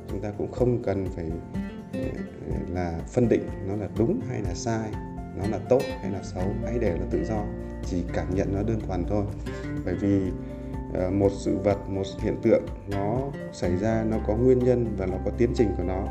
chúng 0.08 0.20
ta 0.20 0.30
cũng 0.38 0.52
không 0.52 0.82
cần 0.82 1.06
phải 1.16 1.24
ờ, 1.92 2.00
là 2.68 3.00
phân 3.08 3.28
định 3.28 3.48
nó 3.68 3.76
là 3.76 3.88
đúng 3.98 4.20
hay 4.28 4.42
là 4.42 4.54
sai 4.54 4.90
nó 5.36 5.46
là 5.50 5.58
tốt 5.68 5.82
hay 6.02 6.10
là 6.10 6.22
xấu 6.22 6.44
hãy 6.64 6.78
để 6.78 6.96
nó 7.00 7.06
tự 7.10 7.24
do 7.24 7.44
chỉ 7.86 8.04
cảm 8.12 8.34
nhận 8.34 8.54
nó 8.54 8.62
đơn 8.62 8.80
thuần 8.86 9.04
thôi. 9.08 9.24
Bởi 9.84 9.94
vì 9.94 10.20
ờ, 10.94 11.10
một 11.10 11.32
sự 11.38 11.58
vật, 11.58 11.88
một 11.88 12.02
hiện 12.20 12.36
tượng 12.42 12.62
nó 12.88 13.20
xảy 13.52 13.76
ra, 13.76 14.04
nó 14.10 14.16
có 14.26 14.34
nguyên 14.34 14.58
nhân 14.58 14.94
và 14.98 15.06
nó 15.06 15.16
có 15.24 15.30
tiến 15.38 15.50
trình 15.54 15.68
của 15.76 15.84
nó. 15.84 16.06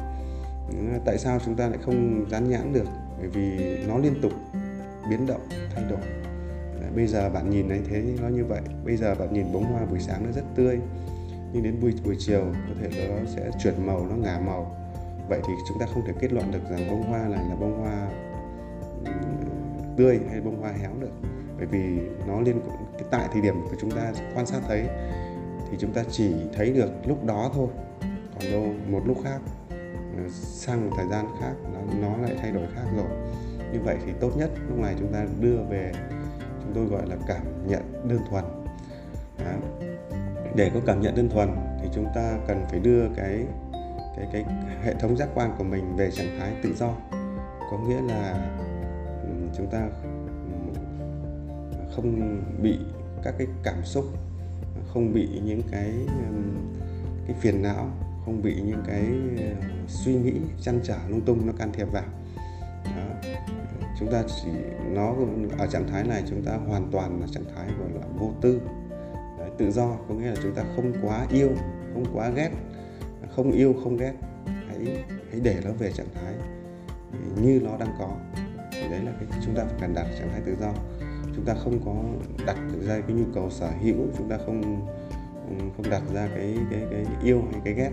Ờ, 0.70 1.00
tại 1.06 1.18
sao 1.18 1.40
chúng 1.46 1.56
ta 1.56 1.68
lại 1.68 1.78
không 1.86 2.26
dán 2.30 2.50
nhãn 2.50 2.74
được? 2.74 2.88
Bởi 3.20 3.28
vì 3.28 3.78
nó 3.88 3.98
liên 3.98 4.22
tục 4.22 4.32
biến 5.10 5.26
động, 5.26 5.42
thay 5.76 5.84
đổi. 5.90 6.00
Ờ, 6.82 6.88
bây 6.96 7.08
giờ 7.08 7.30
bạn 7.30 7.50
nhìn 7.50 7.70
thấy 7.70 7.82
thế, 7.90 8.04
nó 8.22 8.28
như 8.28 8.46
vậy. 8.46 8.62
Bây 8.86 8.98
giờ 8.98 9.16
bạn 9.16 9.34
nhìn 9.34 9.54
bông 9.54 9.64
hoa 9.64 9.86
buổi 9.86 10.00
sáng 10.00 10.26
nó 10.26 10.32
rất 10.32 10.44
tươi, 10.56 10.80
nhưng 11.54 11.64
đến 11.64 11.80
buổi 11.82 11.94
buổi 12.06 12.16
chiều 12.20 12.42
có 12.42 12.76
thể 12.82 13.08
nó 13.10 13.26
sẽ 13.26 13.52
chuyển 13.64 13.86
màu, 13.86 14.06
nó 14.10 14.16
ngả 14.16 14.40
màu. 14.40 14.76
Vậy 15.30 15.40
thì 15.48 15.54
chúng 15.68 15.80
ta 15.80 15.86
không 15.94 16.04
thể 16.08 16.14
kết 16.20 16.34
luận 16.34 16.52
được 16.52 16.70
rằng 16.70 16.88
bông 16.90 17.04
hoa 17.04 17.20
này 17.20 17.46
là 17.50 17.56
bông 17.56 17.80
hoa 17.80 18.10
ừ, 19.06 19.12
tươi 19.98 20.20
hay 20.30 20.42
bông 20.42 20.62
hoa 20.62 20.72
héo 20.72 20.92
được 21.00 21.12
bởi 21.58 21.66
vì 21.66 22.00
nó 22.28 22.42
liên 22.42 22.60
tại 23.12 23.28
thời 23.34 23.42
điểm 23.42 23.62
của 23.64 23.76
chúng 23.80 23.92
ta 23.92 24.14
quan 24.36 24.46
sát 24.46 24.60
thấy, 24.68 24.88
thì 25.72 25.78
chúng 25.80 25.94
ta 25.94 26.04
chỉ 26.12 26.34
thấy 26.54 26.74
được 26.74 26.90
lúc 27.06 27.26
đó 27.26 27.52
thôi. 27.54 27.68
Còn 28.36 28.52
đâu, 28.52 28.74
một 28.90 29.02
lúc 29.06 29.18
khác 29.24 29.42
ờ, 30.18 30.30
sang 30.30 30.90
một 30.90 30.96
thời 30.98 31.08
gian 31.08 31.26
khác, 31.42 31.54
nó 31.74 31.80
nó 32.02 32.18
lại 32.18 32.36
thay 32.42 32.52
đổi 32.52 32.68
khác 32.76 32.86
rồi. 32.96 33.08
Như 33.74 33.80
vậy 33.84 33.98
thì 34.06 34.12
tốt 34.20 34.32
nhất 34.38 34.50
lúc 34.70 34.80
này 34.80 34.96
chúng 35.00 35.14
ta 35.14 35.26
đưa 35.40 35.58
về, 35.70 35.92
chúng 36.64 36.72
tôi 36.76 36.86
gọi 36.86 37.10
là 37.10 37.16
cảm 37.28 37.68
nhận 37.68 37.82
đơn 38.10 38.20
thuần. 38.30 38.44
Đó. 39.46 39.52
để 40.56 40.72
có 40.74 40.80
cảm 40.86 41.02
nhận 41.02 41.16
đơn 41.16 41.30
thuần 41.30 41.50
thì 41.82 41.90
chúng 41.94 42.08
ta 42.16 42.38
cần 42.48 42.66
phải 42.70 42.80
đưa 42.80 43.06
cái 43.16 43.46
cái 44.16 44.28
cái 44.32 44.46
hệ 44.84 44.94
thống 44.94 45.18
giác 45.18 45.30
quan 45.36 45.56
của 45.58 45.64
mình 45.64 45.96
về 45.96 46.12
trạng 46.12 46.40
thái 46.40 46.54
tự 46.64 46.76
do. 46.76 46.94
Có 47.72 47.78
nghĩa 47.78 48.02
là 48.02 48.52
ừ, 49.24 49.30
chúng 49.58 49.68
ta 49.68 49.88
không 51.96 52.42
bị 52.62 52.78
các 53.24 53.36
cái 53.38 53.48
cảm 53.64 53.86
xúc 53.86 54.06
không 54.94 55.14
bị 55.14 55.28
những 55.46 55.62
cái 55.72 55.94
cái 57.28 57.36
phiền 57.42 57.62
não 57.62 57.90
không 58.26 58.42
bị 58.42 58.56
những 58.66 58.84
cái 58.88 59.06
ờ, 59.38 59.68
suy 59.88 60.14
nghĩ 60.14 60.34
chăn 60.62 60.80
trở 60.84 60.98
lung 61.08 61.22
tung 61.22 61.48
nó 61.48 61.54
can 61.58 61.72
thiệp 61.74 61.88
vào. 61.92 62.04
Đó. 62.86 63.32
chúng 64.00 64.12
ta 64.12 64.24
chỉ 64.28 64.50
nó 64.94 65.16
ở 65.58 65.68
trạng 65.68 65.88
thái 65.88 66.04
này 66.04 66.24
chúng 66.30 66.44
ta 66.46 66.58
hoàn 66.68 66.92
toàn 66.92 67.22
là 67.22 67.28
trạng 67.28 67.46
thái 67.56 67.68
gọi 67.80 67.90
là 68.02 68.08
vô 68.20 68.32
tư. 68.42 68.62
Đấy, 69.40 69.50
tự 69.58 69.72
do 69.72 69.98
có 70.10 70.16
nghĩa 70.16 70.28
là 70.28 70.36
chúng 70.44 70.56
ta 70.56 70.64
không 70.76 70.94
quá 71.02 71.28
yêu 71.32 71.50
không 71.94 72.06
quá 72.14 72.30
ghét 72.30 72.50
không 73.36 73.52
yêu 73.52 73.76
không 73.84 73.98
ghét. 73.98 74.14
Hãy 74.46 75.06
hãy 75.32 75.40
để 75.44 75.58
nó 75.66 75.72
về 75.72 75.92
trạng 75.92 76.08
thái 76.14 76.34
như 77.42 77.62
nó 77.64 77.78
đang 77.78 77.96
có. 78.00 78.10
Thì 78.72 78.90
đấy 78.90 79.00
là 79.06 79.12
cái 79.20 79.40
chúng 79.46 79.56
ta 79.56 79.64
phải 79.66 79.76
cần 79.82 79.94
đạt 79.96 80.06
trạng 80.20 80.30
thái 80.32 80.42
tự 80.46 80.56
do 80.62 80.74
chúng 81.36 81.46
ta 81.46 81.54
không 81.64 81.80
có 81.86 81.94
đặt 82.46 82.58
ra 82.88 83.00
cái 83.08 83.16
nhu 83.16 83.26
cầu 83.34 83.50
sở 83.50 83.70
hữu, 83.82 83.96
chúng 84.18 84.30
ta 84.30 84.38
không 84.46 84.88
ừ, 85.50 85.66
không 85.78 85.90
đặt 85.90 86.04
ra 86.14 86.28
cái 86.36 86.58
cái 86.72 86.82
cái 86.92 87.06
yêu 87.24 87.44
hay 87.52 87.62
cái 87.64 87.74
ghét. 87.74 87.92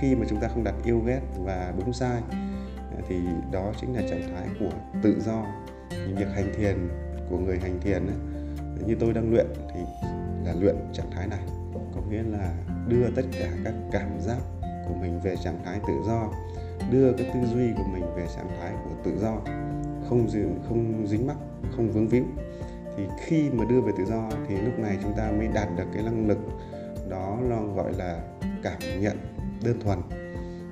Khi 0.00 0.14
mà 0.14 0.26
chúng 0.28 0.40
ta 0.40 0.48
không 0.48 0.64
đặt 0.64 0.74
yêu, 0.84 1.00
ghét 1.06 1.20
và 1.38 1.72
đúng 1.78 1.92
sai, 1.92 2.22
thì 3.08 3.16
đó 3.52 3.72
chính 3.80 3.94
là 3.94 4.02
trạng 4.10 4.34
thái 4.34 4.48
của 4.60 4.70
tự 5.02 5.20
do. 5.20 5.46
Việc 5.90 6.28
hành 6.34 6.52
thiền 6.56 6.88
của 7.30 7.38
người 7.38 7.58
hành 7.58 7.80
thiền 7.80 8.06
như 8.86 8.96
tôi 9.00 9.12
đang 9.12 9.30
luyện 9.30 9.46
thì 9.74 9.80
là 10.44 10.54
luyện 10.60 10.76
trạng 10.92 11.10
thái 11.10 11.26
này, 11.26 11.40
có 11.94 12.00
nghĩa 12.10 12.22
là 12.22 12.54
đưa 12.88 13.10
tất 13.16 13.22
cả 13.32 13.48
các 13.64 13.74
cảm 13.92 14.20
giác 14.20 14.38
của 14.60 14.94
mình 15.00 15.20
về 15.20 15.36
trạng 15.44 15.62
thái 15.64 15.80
tự 15.86 15.94
do 16.06 16.32
đưa 16.92 17.12
cái 17.12 17.30
tư 17.34 17.40
duy 17.54 17.72
của 17.76 17.84
mình 17.92 18.04
về 18.16 18.26
trạng 18.36 18.48
thái 18.60 18.72
của 18.84 18.90
tự 19.04 19.18
do 19.18 19.40
không 20.08 20.26
không 20.68 21.06
dính 21.06 21.26
mắc 21.26 21.36
không 21.76 21.92
vướng 21.92 22.08
víu 22.08 22.24
thì 22.96 23.04
khi 23.20 23.50
mà 23.50 23.64
đưa 23.64 23.80
về 23.80 23.92
tự 23.98 24.04
do 24.04 24.30
thì 24.48 24.56
lúc 24.56 24.78
này 24.78 24.98
chúng 25.02 25.12
ta 25.16 25.30
mới 25.38 25.48
đạt 25.48 25.68
được 25.76 25.84
cái 25.94 26.02
năng 26.02 26.28
lực 26.28 26.38
đó 27.08 27.38
nó 27.48 27.62
gọi 27.76 27.92
là 27.92 28.22
cảm 28.62 28.78
nhận 29.00 29.16
đơn 29.64 29.80
thuần. 29.80 29.98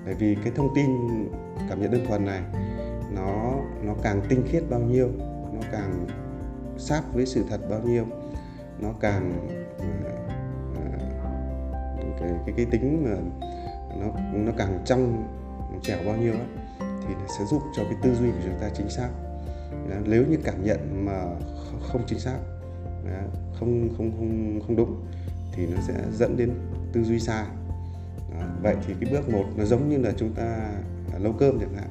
Bởi 0.04 0.14
vì 0.14 0.36
cái 0.44 0.52
thông 0.56 0.74
tin 0.74 0.90
cảm 1.68 1.82
nhận 1.82 1.90
đơn 1.90 2.04
thuần 2.08 2.24
này 2.24 2.40
nó 3.14 3.54
nó 3.82 3.94
càng 4.02 4.20
tinh 4.28 4.42
khiết 4.46 4.62
bao 4.70 4.80
nhiêu 4.80 5.08
nó 5.52 5.60
càng 5.72 6.06
sát 6.78 7.02
với 7.14 7.26
sự 7.26 7.44
thật 7.50 7.60
bao 7.70 7.80
nhiêu 7.82 8.04
nó 8.80 8.92
càng 9.00 9.48
ờ, 9.78 9.86
ờ, 10.76 12.04
cái, 12.20 12.30
cái 12.46 12.54
cái 12.56 12.66
tính 12.70 13.04
mà 13.04 13.16
nó 14.00 14.06
nó 14.32 14.52
càng 14.58 14.78
trong 14.84 15.28
trẻ 15.82 16.02
bao 16.06 16.16
nhiêu 16.16 16.32
ấy, 16.32 16.46
thì 16.78 17.14
nó 17.14 17.26
sẽ 17.38 17.44
giúp 17.44 17.62
cho 17.76 17.84
cái 17.84 17.94
tư 18.02 18.14
duy 18.14 18.30
của 18.30 18.40
chúng 18.44 18.58
ta 18.60 18.68
chính 18.74 18.90
xác. 18.90 19.08
Nếu 20.04 20.24
như 20.26 20.36
cảm 20.44 20.64
nhận 20.64 21.04
mà 21.04 21.24
không 21.80 22.02
chính 22.06 22.18
xác 22.20 22.38
không 23.58 23.88
không 23.96 24.12
không 24.18 24.60
không 24.66 24.76
đúng 24.76 25.04
thì 25.52 25.66
nó 25.66 25.80
sẽ 25.80 25.94
dẫn 26.12 26.36
đến 26.36 26.50
tư 26.92 27.04
duy 27.04 27.18
sai. 27.18 27.44
Vậy 28.62 28.76
thì 28.86 28.94
cái 29.00 29.12
bước 29.12 29.28
một 29.28 29.44
nó 29.56 29.64
giống 29.64 29.88
như 29.88 29.98
là 29.98 30.12
chúng 30.16 30.32
ta 30.34 30.44
à, 31.12 31.18
nấu 31.18 31.32
cơm 31.32 31.60
chẳng 31.60 31.74
hạn. 31.74 31.88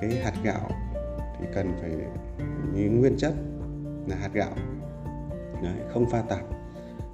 Cái 0.00 0.10
hạt 0.10 0.34
gạo 0.44 0.70
thì 1.40 1.46
cần 1.54 1.72
phải 1.80 1.90
những 2.74 3.00
nguyên 3.00 3.16
chất 3.18 3.34
là 4.06 4.16
hạt 4.16 4.30
gạo. 4.32 4.52
Đấy, 5.62 5.74
không 5.92 6.10
pha 6.10 6.22
tạp 6.22 6.42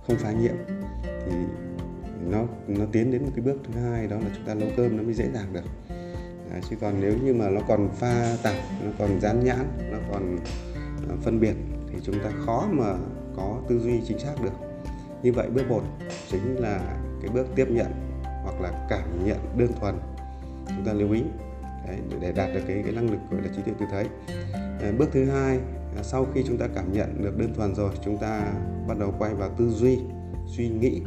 không 0.06 0.16
pha 0.16 0.32
nhiễm 0.32 0.54
thì 1.02 1.36
nó 2.28 2.44
nó 2.68 2.84
tiến 2.92 3.12
đến 3.12 3.22
một 3.22 3.30
cái 3.36 3.44
bước 3.44 3.56
thứ 3.64 3.80
hai 3.80 4.06
đó 4.06 4.16
là 4.16 4.30
chúng 4.36 4.46
ta 4.46 4.54
nấu 4.54 4.68
cơm 4.76 4.96
nó 4.96 5.02
mới 5.02 5.14
dễ 5.14 5.30
dàng 5.34 5.52
được. 5.52 5.64
Đấy, 6.50 6.60
chứ 6.70 6.76
còn 6.80 7.00
nếu 7.00 7.14
như 7.24 7.34
mà 7.34 7.48
nó 7.48 7.60
còn 7.68 7.88
pha 7.94 8.36
tạp 8.42 8.54
nó 8.84 8.90
còn 8.98 9.20
dán 9.20 9.44
nhãn 9.44 9.66
nó 9.92 9.98
còn 10.12 10.38
ờ, 11.08 11.16
phân 11.22 11.40
biệt 11.40 11.54
thì 11.88 11.98
chúng 12.02 12.18
ta 12.24 12.30
khó 12.46 12.68
mà 12.70 12.94
có 13.36 13.60
tư 13.68 13.80
duy 13.80 14.00
chính 14.08 14.18
xác 14.18 14.34
được. 14.42 14.52
Như 15.22 15.32
vậy 15.32 15.50
bước 15.50 15.68
một 15.68 15.82
chính 16.30 16.56
là 16.60 16.98
cái 17.22 17.30
bước 17.34 17.46
tiếp 17.54 17.66
nhận 17.70 17.92
hoặc 18.42 18.60
là 18.60 18.86
cảm 18.90 19.26
nhận 19.26 19.38
đơn 19.56 19.72
thuần. 19.80 19.94
Chúng 20.68 20.84
ta 20.84 20.92
lưu 20.92 21.12
ý 21.12 21.22
Đấy, 21.86 21.98
để 22.20 22.32
đạt 22.32 22.54
được 22.54 22.60
cái, 22.66 22.82
cái 22.84 22.92
năng 22.92 23.10
lực 23.10 23.18
gọi 23.30 23.42
là 23.42 23.48
trí 23.56 23.62
tuệ 23.62 23.74
tự 23.78 23.86
thấy 23.90 24.06
ờ, 24.80 24.92
bước 24.98 25.08
thứ 25.12 25.24
hai 25.24 25.58
à, 25.96 26.02
sau 26.02 26.26
khi 26.34 26.42
chúng 26.46 26.58
ta 26.58 26.66
cảm 26.74 26.92
nhận 26.92 27.22
được 27.22 27.38
đơn 27.38 27.54
thuần 27.54 27.74
rồi 27.74 27.90
chúng 28.04 28.18
ta 28.18 28.52
bắt 28.88 28.98
đầu 28.98 29.14
quay 29.18 29.34
vào 29.34 29.50
tư 29.58 29.70
duy 29.70 29.98
suy 30.46 30.68
nghĩ 30.68 31.02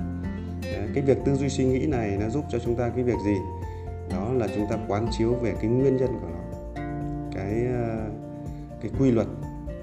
cái 0.93 1.03
việc 1.03 1.17
tư 1.25 1.35
duy 1.35 1.49
suy 1.49 1.65
nghĩ 1.65 1.85
này 1.85 2.17
nó 2.19 2.29
giúp 2.29 2.45
cho 2.49 2.59
chúng 2.59 2.75
ta 2.75 2.89
cái 2.89 3.03
việc 3.03 3.17
gì? 3.25 3.35
Đó 4.09 4.33
là 4.33 4.47
chúng 4.55 4.67
ta 4.69 4.77
quán 4.87 5.07
chiếu 5.17 5.33
về 5.33 5.53
cái 5.61 5.69
nguyên 5.69 5.97
nhân 5.97 6.19
của 6.21 6.27
nó 6.27 6.39
cái 7.39 7.65
ờ, 7.73 8.09
cái 8.81 8.91
quy 8.99 9.11
luật 9.11 9.27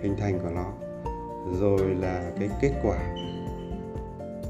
hình 0.02 0.16
thành 0.16 0.38
của 0.38 0.50
nó 0.50 0.72
rồi 1.60 1.94
là 1.94 2.30
cái 2.38 2.48
kết 2.60 2.72
quả 2.82 2.98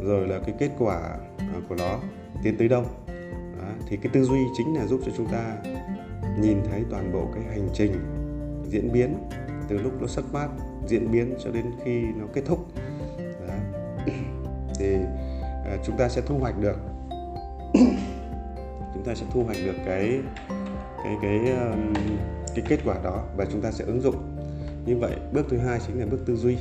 rồi 0.02 0.28
là 0.28 0.38
cái 0.46 0.54
kết 0.58 0.70
quả 0.78 1.18
ờ, 1.38 1.60
của 1.68 1.74
nó 1.74 1.98
tiến 2.42 2.56
tới 2.58 2.68
đâu. 2.68 2.84
Đó, 3.58 3.68
thì 3.88 3.96
cái 3.96 4.10
tư 4.12 4.24
duy 4.24 4.38
chính 4.56 4.76
là 4.76 4.86
giúp 4.86 5.00
cho 5.06 5.12
chúng 5.16 5.26
ta 5.26 5.56
nhìn 6.40 6.58
thấy 6.70 6.84
toàn 6.90 7.12
bộ 7.12 7.28
cái 7.34 7.42
hành 7.44 7.68
trình 7.74 7.92
diễn 8.70 8.92
biến 8.92 9.14
từ 9.68 9.78
lúc 9.78 9.92
nó 10.00 10.06
xuất 10.06 10.24
phát 10.32 10.48
diễn 10.86 11.10
biến 11.10 11.34
cho 11.44 11.50
đến 11.50 11.64
khi 11.84 12.02
nó 12.02 12.26
kết 12.32 12.42
thúc 12.46 12.66
chúng 15.84 15.96
ta 15.96 16.08
sẽ 16.08 16.20
thu 16.26 16.38
hoạch 16.38 16.60
được. 16.60 16.76
Chúng 18.94 19.04
ta 19.04 19.14
sẽ 19.14 19.26
thu 19.32 19.44
hoạch 19.44 19.56
được 19.64 19.76
cái 19.86 20.20
cái 21.04 21.16
cái 21.22 21.38
um, 21.38 21.94
cái 22.54 22.64
kết 22.68 22.78
quả 22.84 22.94
đó 23.04 23.24
và 23.36 23.44
chúng 23.52 23.60
ta 23.60 23.70
sẽ 23.72 23.84
ứng 23.84 24.00
dụng. 24.00 24.16
Như 24.86 24.96
vậy 24.96 25.12
bước 25.32 25.46
thứ 25.50 25.56
hai 25.56 25.78
chính 25.86 26.00
là 26.00 26.06
bước 26.06 26.20
tư 26.26 26.36
duy. 26.36 26.56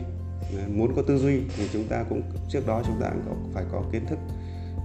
Muốn 0.67 0.95
có 0.95 1.01
tư 1.01 1.17
duy 1.17 1.41
thì 1.57 1.69
chúng 1.73 1.83
ta 1.83 2.03
cũng 2.09 2.21
trước 2.49 2.67
đó 2.67 2.81
chúng 2.85 3.01
ta 3.01 3.11
cũng 3.25 3.51
phải 3.53 3.63
có 3.71 3.83
kiến 3.91 4.05
thức. 4.05 4.19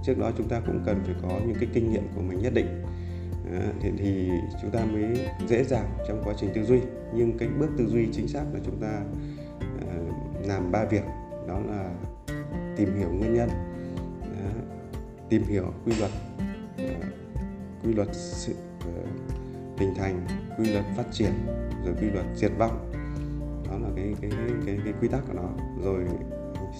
Trước 0.05 0.17
đó 0.17 0.31
chúng 0.37 0.47
ta 0.47 0.61
cũng 0.65 0.79
cần 0.85 1.01
phải 1.05 1.15
có 1.21 1.39
những 1.47 1.57
cái 1.59 1.69
kinh 1.73 1.91
nghiệm 1.91 2.07
của 2.15 2.21
mình 2.21 2.41
nhất 2.41 2.53
định. 2.53 2.83
Thì, 3.81 3.91
thì 3.97 4.29
chúng 4.61 4.71
ta 4.71 4.85
mới 4.85 5.03
dễ 5.47 5.63
dàng 5.63 5.89
trong 6.07 6.21
quá 6.25 6.33
trình 6.37 6.49
tư 6.55 6.63
duy. 6.63 6.79
Nhưng 7.13 7.37
cái 7.37 7.49
bước 7.59 7.69
tư 7.77 7.87
duy 7.87 8.07
chính 8.13 8.27
xác 8.27 8.43
là 8.53 8.59
chúng 8.65 8.81
ta 8.81 9.01
ờ, 9.87 9.95
làm 10.45 10.71
ba 10.71 10.85
việc. 10.85 11.03
Đó 11.47 11.59
là 11.69 11.89
tìm 12.77 12.97
hiểu 12.97 13.09
nguyên 13.09 13.33
nhân 13.33 13.49
tìm 15.31 15.43
hiểu 15.43 15.73
quy 15.85 15.93
luật 15.99 16.11
ờ, 16.77 16.85
quy 17.83 17.93
luật 17.93 18.07
sự 18.11 18.53
ờ, 18.85 19.01
hình 19.77 19.93
thành 19.95 20.27
quy 20.57 20.65
luật 20.65 20.85
phát 20.97 21.05
triển 21.11 21.31
rồi 21.85 21.95
quy 22.01 22.09
luật 22.09 22.25
diệt 22.35 22.51
vong 22.57 22.91
đó 23.69 23.77
là 23.77 23.89
cái 23.95 24.15
cái 24.21 24.31
cái 24.31 24.49
cái, 24.65 24.77
cái 24.83 24.93
quy 25.01 25.07
tắc 25.07 25.21
của 25.27 25.33
nó. 25.33 25.49
Rồi 25.83 26.05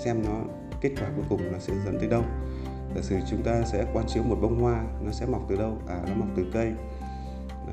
xem 0.03 0.23
nó 0.25 0.41
kết 0.81 0.91
quả 0.99 1.09
cuối 1.15 1.25
cùng 1.29 1.51
nó 1.51 1.59
sẽ 1.59 1.73
dẫn 1.85 1.99
tới 1.99 2.09
đâu. 2.09 2.23
Giả 2.95 3.01
sử 3.01 3.15
chúng 3.29 3.43
ta 3.43 3.61
sẽ 3.71 3.85
quan 3.93 4.05
chiếu 4.07 4.23
một 4.23 4.37
bông 4.41 4.61
hoa 4.61 4.83
nó 5.05 5.11
sẽ 5.11 5.25
mọc 5.25 5.45
từ 5.49 5.55
đâu? 5.55 5.77
À 5.87 5.99
nó 6.07 6.15
mọc 6.15 6.27
từ 6.35 6.45
cây. 6.53 6.71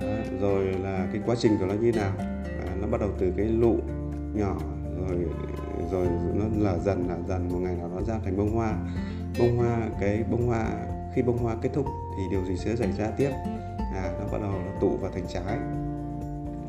Đó, 0.00 0.06
rồi 0.40 0.64
là 0.64 1.08
cái 1.12 1.23
quá 1.26 1.37
trình 1.38 1.56
của 1.58 1.66
nó 1.66 1.75
như 1.75 1.92
nào? 1.92 2.12
À, 2.44 2.76
nó 2.80 2.87
bắt 2.87 3.00
đầu 3.00 3.11
từ 3.18 3.32
cái 3.37 3.47
lụ 3.47 3.76
nhỏ 4.35 4.58
rồi 4.99 5.18
rồi 5.92 6.06
nó 6.35 6.44
là 6.70 6.78
dần 6.78 7.08
là 7.08 7.16
dần 7.28 7.49
một 7.52 7.58
ngày 7.58 7.75
nào 7.75 7.90
nó 7.94 8.02
ra 8.02 8.18
thành 8.25 8.37
bông 8.37 8.54
hoa 8.54 8.75
bông 9.38 9.57
hoa 9.57 9.88
cái 10.00 10.25
bông 10.30 10.47
hoa 10.47 10.71
khi 11.14 11.23
bông 11.23 11.38
hoa 11.38 11.57
kết 11.62 11.71
thúc 11.73 11.87
thì 12.16 12.23
điều 12.30 12.45
gì 12.45 12.57
sẽ 12.57 12.76
xảy 12.76 12.92
ra 12.92 13.11
tiếp? 13.16 13.30
À 13.95 14.12
nó 14.21 14.26
bắt 14.33 14.38
đầu 14.42 14.50
nó 14.50 14.80
tụ 14.80 14.97
vào 14.97 15.11
thành 15.14 15.26
trái. 15.28 15.59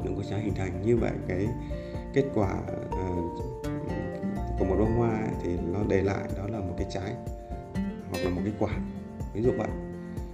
Nó 0.04 0.12
có 0.18 0.24
trái 0.30 0.40
hình 0.40 0.54
thành 0.56 0.82
như 0.86 0.98
vậy. 0.98 1.12
Cái 1.28 1.48
kết 2.14 2.24
quả 2.34 2.54
uh, 2.88 3.44
của 4.60 4.66
một 4.66 4.76
bông 4.80 4.98
hoa 4.98 5.10
ấy, 5.10 5.34
thì 5.44 5.58
nó 5.74 5.80
để 5.88 6.02
lại 6.02 6.30
đó 6.38 6.44
là 6.48 6.60
một 6.60 6.74
cái 6.78 6.88
trái 6.90 7.14
hoặc 8.10 8.24
là 8.24 8.30
một 8.30 8.42
cái 8.44 8.54
quả. 8.60 8.72
Ví 9.34 9.42
dụ 9.42 9.52
vậy. 9.58 9.68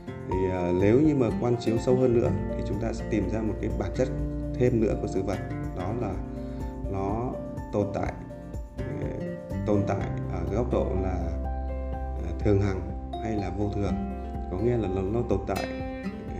Thì 0.08 0.38
uh, 0.48 0.82
nếu 0.82 1.00
như 1.01 1.15
mà 1.15 1.27
quan 1.42 1.56
chiếu 1.60 1.77
sâu 1.77 1.96
hơn 1.96 2.22
nữa 2.22 2.32
thì 2.58 2.63
chúng 2.68 2.80
ta 2.82 2.94
sẽ 2.94 3.06
tìm 3.10 3.30
ra 3.30 3.42
một 3.42 3.54
cái 3.62 3.70
bản 3.80 3.92
chất 3.96 4.08
thêm 4.54 4.82
nữa 4.82 4.96
của 5.01 5.08
sự 5.08 5.24
vật. 5.24 5.38
Đó 5.77 5.94
là 6.01 6.13
nó 6.92 7.32
tồn 7.74 7.88
tại 7.94 8.13
uh, 8.80 9.24
tồn 9.65 9.84
tại 9.88 10.08
ở 10.32 10.56
góc 10.56 10.72
độ 10.72 10.88
là 11.04 11.25
thường 12.45 12.61
hằng 12.61 13.09
hay 13.23 13.35
là 13.35 13.49
vô 13.49 13.71
thường 13.75 13.93
có 14.51 14.57
nghĩa 14.57 14.77
là 14.77 14.87
nó, 14.87 15.01
nó 15.01 15.21
tồn 15.29 15.39
tại 15.47 15.67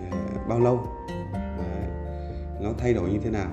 uh, 0.08 0.48
bao 0.48 0.60
lâu 0.60 0.74
uh, 0.74 2.62
nó 2.62 2.74
thay 2.78 2.94
đổi 2.94 3.10
như 3.10 3.20
thế 3.24 3.30
nào. 3.30 3.52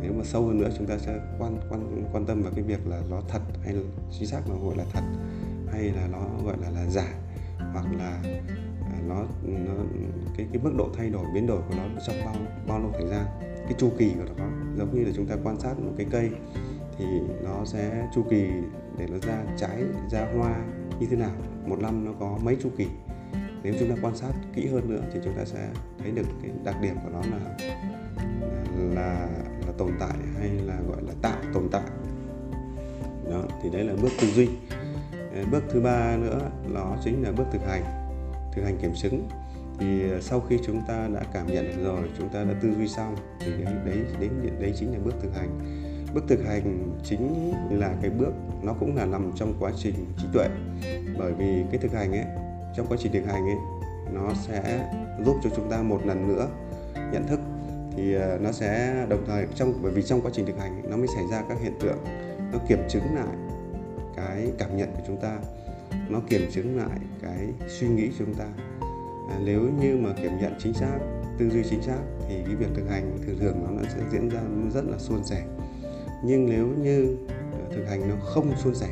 Nếu 0.00 0.12
mà 0.12 0.24
sâu 0.24 0.46
hơn 0.46 0.60
nữa 0.60 0.68
chúng 0.78 0.86
ta 0.86 0.98
sẽ 0.98 1.18
quan 1.38 1.58
quan 1.68 2.04
quan 2.12 2.26
tâm 2.26 2.42
vào 2.42 2.52
cái 2.54 2.64
việc 2.64 2.86
là 2.86 3.00
nó 3.10 3.20
thật 3.28 3.40
hay 3.64 3.74
là 3.74 3.80
chính 4.10 4.28
xác 4.28 4.40
nó 4.48 4.54
gọi 4.64 4.76
là 4.76 4.84
thật 4.92 5.02
hay 5.72 5.82
là 5.82 6.08
nó 6.12 6.18
gọi 6.44 6.56
là 6.60 6.70
là 6.70 6.86
giả 6.86 7.08
hoặc 7.72 7.86
là 7.98 8.20
ờ, 8.80 8.98
nó 9.08 9.24
nó 9.42 9.72
cái 10.36 10.46
cái 10.52 10.62
mức 10.62 10.72
độ 10.78 10.88
thay 10.96 11.10
đổi 11.10 11.24
biến 11.34 11.46
đổi 11.46 11.60
của 11.68 11.74
nó 11.76 12.00
trong 12.06 12.16
bao 12.24 12.34
bao 12.68 12.78
lâu 12.78 12.90
thời 12.92 13.06
gian. 13.06 13.26
Cái 13.40 13.74
chu 13.78 13.90
kỳ 13.98 14.12
của 14.14 14.34
nó 14.38 14.44
giống 14.78 14.94
như 14.94 15.04
là 15.04 15.10
chúng 15.16 15.26
ta 15.26 15.36
quan 15.44 15.60
sát 15.60 15.78
một 15.78 15.92
cái 15.96 16.06
cây 16.10 16.30
thì 16.98 17.04
nó 17.44 17.64
sẽ 17.64 18.08
chu 18.14 18.22
kỳ 18.30 18.48
để 18.98 19.06
nó 19.10 19.18
ra 19.22 19.44
trái 19.58 19.84
ra 20.10 20.26
hoa 20.36 20.56
như 21.02 21.08
thế 21.10 21.16
nào. 21.16 21.32
Một 21.66 21.80
năm 21.80 22.04
nó 22.04 22.12
có 22.20 22.38
mấy 22.42 22.56
chu 22.62 22.70
kỳ. 22.76 22.86
Nếu 23.62 23.74
chúng 23.78 23.90
ta 23.90 23.96
quan 24.02 24.16
sát 24.16 24.32
kỹ 24.54 24.66
hơn 24.66 24.90
nữa 24.90 25.02
thì 25.12 25.20
chúng 25.24 25.34
ta 25.36 25.44
sẽ 25.44 25.68
thấy 25.98 26.10
được 26.10 26.26
cái 26.42 26.50
đặc 26.64 26.76
điểm 26.82 26.94
của 27.02 27.10
nó 27.12 27.20
là 27.20 27.56
là 28.94 29.28
là 29.66 29.72
tồn 29.78 29.90
tại 30.00 30.16
hay 30.38 30.48
là 30.48 30.78
gọi 30.88 31.02
là 31.02 31.12
tạo 31.22 31.38
tồn 31.54 31.68
tại. 31.72 31.82
Đó, 33.30 33.42
thì 33.62 33.70
đấy 33.70 33.84
là 33.84 33.94
bước 34.02 34.08
tư 34.20 34.26
duy. 34.26 34.48
Ờ, 35.34 35.44
bước 35.50 35.64
thứ 35.72 35.80
ba 35.80 36.16
nữa 36.16 36.50
nó 36.72 36.96
chính 37.04 37.22
là 37.22 37.32
bước 37.32 37.44
thực 37.52 37.62
hành 37.66 37.82
thực 38.52 38.62
hành 38.62 38.78
kiểm 38.82 38.92
chứng. 38.94 39.28
Thì 39.78 40.10
ờ, 40.10 40.20
sau 40.20 40.40
khi 40.40 40.58
chúng 40.66 40.82
ta 40.88 41.08
đã 41.14 41.22
cảm 41.32 41.46
nhận 41.46 41.64
được 41.64 41.84
rồi, 41.84 42.08
chúng 42.18 42.28
ta 42.28 42.44
đã 42.44 42.54
tư 42.62 42.74
duy 42.78 42.88
xong 42.88 43.16
thì 43.40 43.52
đấy 43.64 43.74
đấy 43.84 43.98
đấy 44.20 44.30
đấy 44.60 44.74
chính 44.78 44.92
là 44.92 44.98
bước 45.04 45.14
thực 45.22 45.34
hành 45.34 45.81
bước 46.14 46.24
thực 46.28 46.44
hành 46.44 46.96
chính 47.04 47.52
là 47.70 47.94
cái 48.02 48.10
bước 48.10 48.32
nó 48.62 48.74
cũng 48.80 48.96
là 48.96 49.06
nằm 49.06 49.32
trong 49.36 49.54
quá 49.60 49.72
trình 49.76 49.94
trí 50.18 50.24
tuệ. 50.32 50.48
Bởi 51.18 51.32
vì 51.32 51.64
cái 51.70 51.78
thực 51.78 51.92
hành 51.92 52.12
ấy 52.12 52.24
trong 52.76 52.86
quá 52.86 52.96
trình 53.00 53.12
thực 53.12 53.26
hành 53.26 53.46
ấy 53.46 53.56
nó 54.12 54.32
sẽ 54.34 54.90
giúp 55.24 55.36
cho 55.44 55.50
chúng 55.56 55.70
ta 55.70 55.82
một 55.82 56.00
lần 56.06 56.28
nữa 56.28 56.48
nhận 57.12 57.26
thức. 57.26 57.40
Thì 57.96 58.14
ờ, 58.14 58.38
nó 58.40 58.52
sẽ 58.52 58.94
đồng 59.08 59.24
thời 59.26 59.46
trong 59.54 59.74
bởi 59.82 59.92
vì 59.92 60.02
trong 60.02 60.20
quá 60.20 60.30
trình 60.34 60.46
thực 60.46 60.58
hành 60.58 60.82
ấy, 60.82 60.90
nó 60.90 60.96
mới 60.96 61.06
xảy 61.06 61.24
ra 61.30 61.42
các 61.48 61.58
hiện 61.62 61.72
tượng. 61.80 61.98
Nó 62.52 62.58
kiểm 62.68 62.78
chứng 62.88 63.14
lại 63.14 63.36
cái 64.16 64.52
cảm 64.58 64.76
nhận 64.76 64.88
của 64.94 65.02
chúng 65.06 65.16
ta. 65.16 65.38
Nó 66.08 66.20
kiểm 66.28 66.50
chứng 66.52 66.76
lại 66.76 66.98
cái 67.22 67.48
suy 67.68 67.88
nghĩ 67.88 68.08
của 68.08 68.14
chúng 68.18 68.34
ta. 68.34 68.44
À, 69.30 69.38
nếu 69.44 69.60
như 69.80 69.96
mà 69.96 70.10
kiểm 70.22 70.38
nhận 70.40 70.52
chính 70.58 70.74
xác 70.74 70.98
tư 71.38 71.50
duy 71.50 71.62
chính 71.70 71.82
xác 71.82 71.98
thì 72.28 72.34
cái 72.46 72.54
việc 72.54 72.68
thực 72.74 72.88
hành 72.90 73.18
thường 73.26 73.38
thường 73.40 73.76
nó 73.76 73.82
sẽ 73.82 74.00
diễn 74.12 74.28
ra 74.28 74.40
rất 74.74 74.84
là 74.84 74.98
suôn 74.98 75.24
sẻ 75.24 75.42
nhưng 76.22 76.46
nếu 76.46 76.66
như 76.66 77.16
ờ, 77.28 77.74
thực 77.74 77.84
hành 77.88 78.08
nó 78.08 78.14
không 78.24 78.56
suôn 78.56 78.74
sẻ 78.74 78.88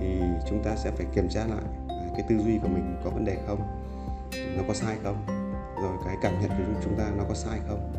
thì 0.00 0.20
chúng 0.48 0.62
ta 0.64 0.76
sẽ 0.76 0.90
phải 0.90 1.06
kiểm 1.14 1.28
tra 1.28 1.46
lại 1.46 1.64
à, 1.88 2.06
cái 2.12 2.24
tư 2.28 2.38
duy 2.44 2.58
của 2.62 2.68
mình 2.68 2.96
có 3.04 3.10
vấn 3.10 3.24
đề 3.24 3.36
không 3.46 3.60
nó 4.56 4.62
có 4.68 4.74
sai 4.74 4.96
không 5.02 5.26
rồi 5.82 5.96
cái 6.04 6.16
cảm 6.22 6.40
nhận 6.40 6.50
của 6.50 6.80
chúng 6.84 6.98
ta 6.98 7.10
nó 7.16 7.24
có 7.28 7.34
sai 7.34 7.60
không. 7.68 7.92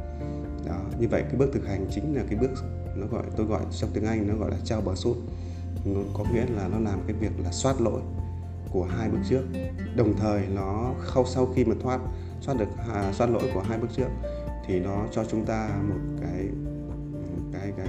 Đó 0.65 0.81
như 0.99 1.07
vậy 1.07 1.21
cái 1.21 1.35
bước 1.35 1.49
thực 1.53 1.67
hành 1.67 1.87
chính 1.91 2.15
là 2.15 2.23
cái 2.29 2.39
bước 2.39 2.51
nó 2.95 3.07
gọi 3.07 3.23
tôi 3.35 3.45
gọi 3.45 3.61
trong 3.71 3.89
tiếng 3.93 4.05
anh 4.05 4.27
nó 4.27 4.35
gọi 4.35 4.51
là 4.51 4.57
trao 4.63 4.81
bờ 4.81 4.95
sút. 4.95 5.17
Nó 5.85 5.99
có 6.13 6.23
nghĩa 6.33 6.45
là 6.55 6.67
nó 6.67 6.79
làm 6.79 6.99
cái 7.07 7.15
việc 7.19 7.31
là 7.43 7.51
soát 7.51 7.81
lỗi 7.81 8.01
của 8.71 8.83
hai 8.83 9.09
bước 9.09 9.19
trước. 9.29 9.43
Đồng 9.95 10.13
thời 10.17 10.47
nó 10.47 10.93
khâu 10.99 11.25
sau 11.25 11.45
khi 11.55 11.65
mà 11.65 11.75
thoát 11.81 11.99
soát 12.41 12.57
được 12.59 12.69
à, 12.93 13.13
soát 13.13 13.29
lỗi 13.29 13.51
của 13.53 13.61
hai 13.61 13.77
bước 13.77 13.87
trước 13.95 14.07
thì 14.65 14.79
nó 14.79 15.05
cho 15.11 15.25
chúng 15.25 15.45
ta 15.45 15.69
một 15.89 15.99
cái 16.21 16.47
cái 17.53 17.73
cái 17.77 17.87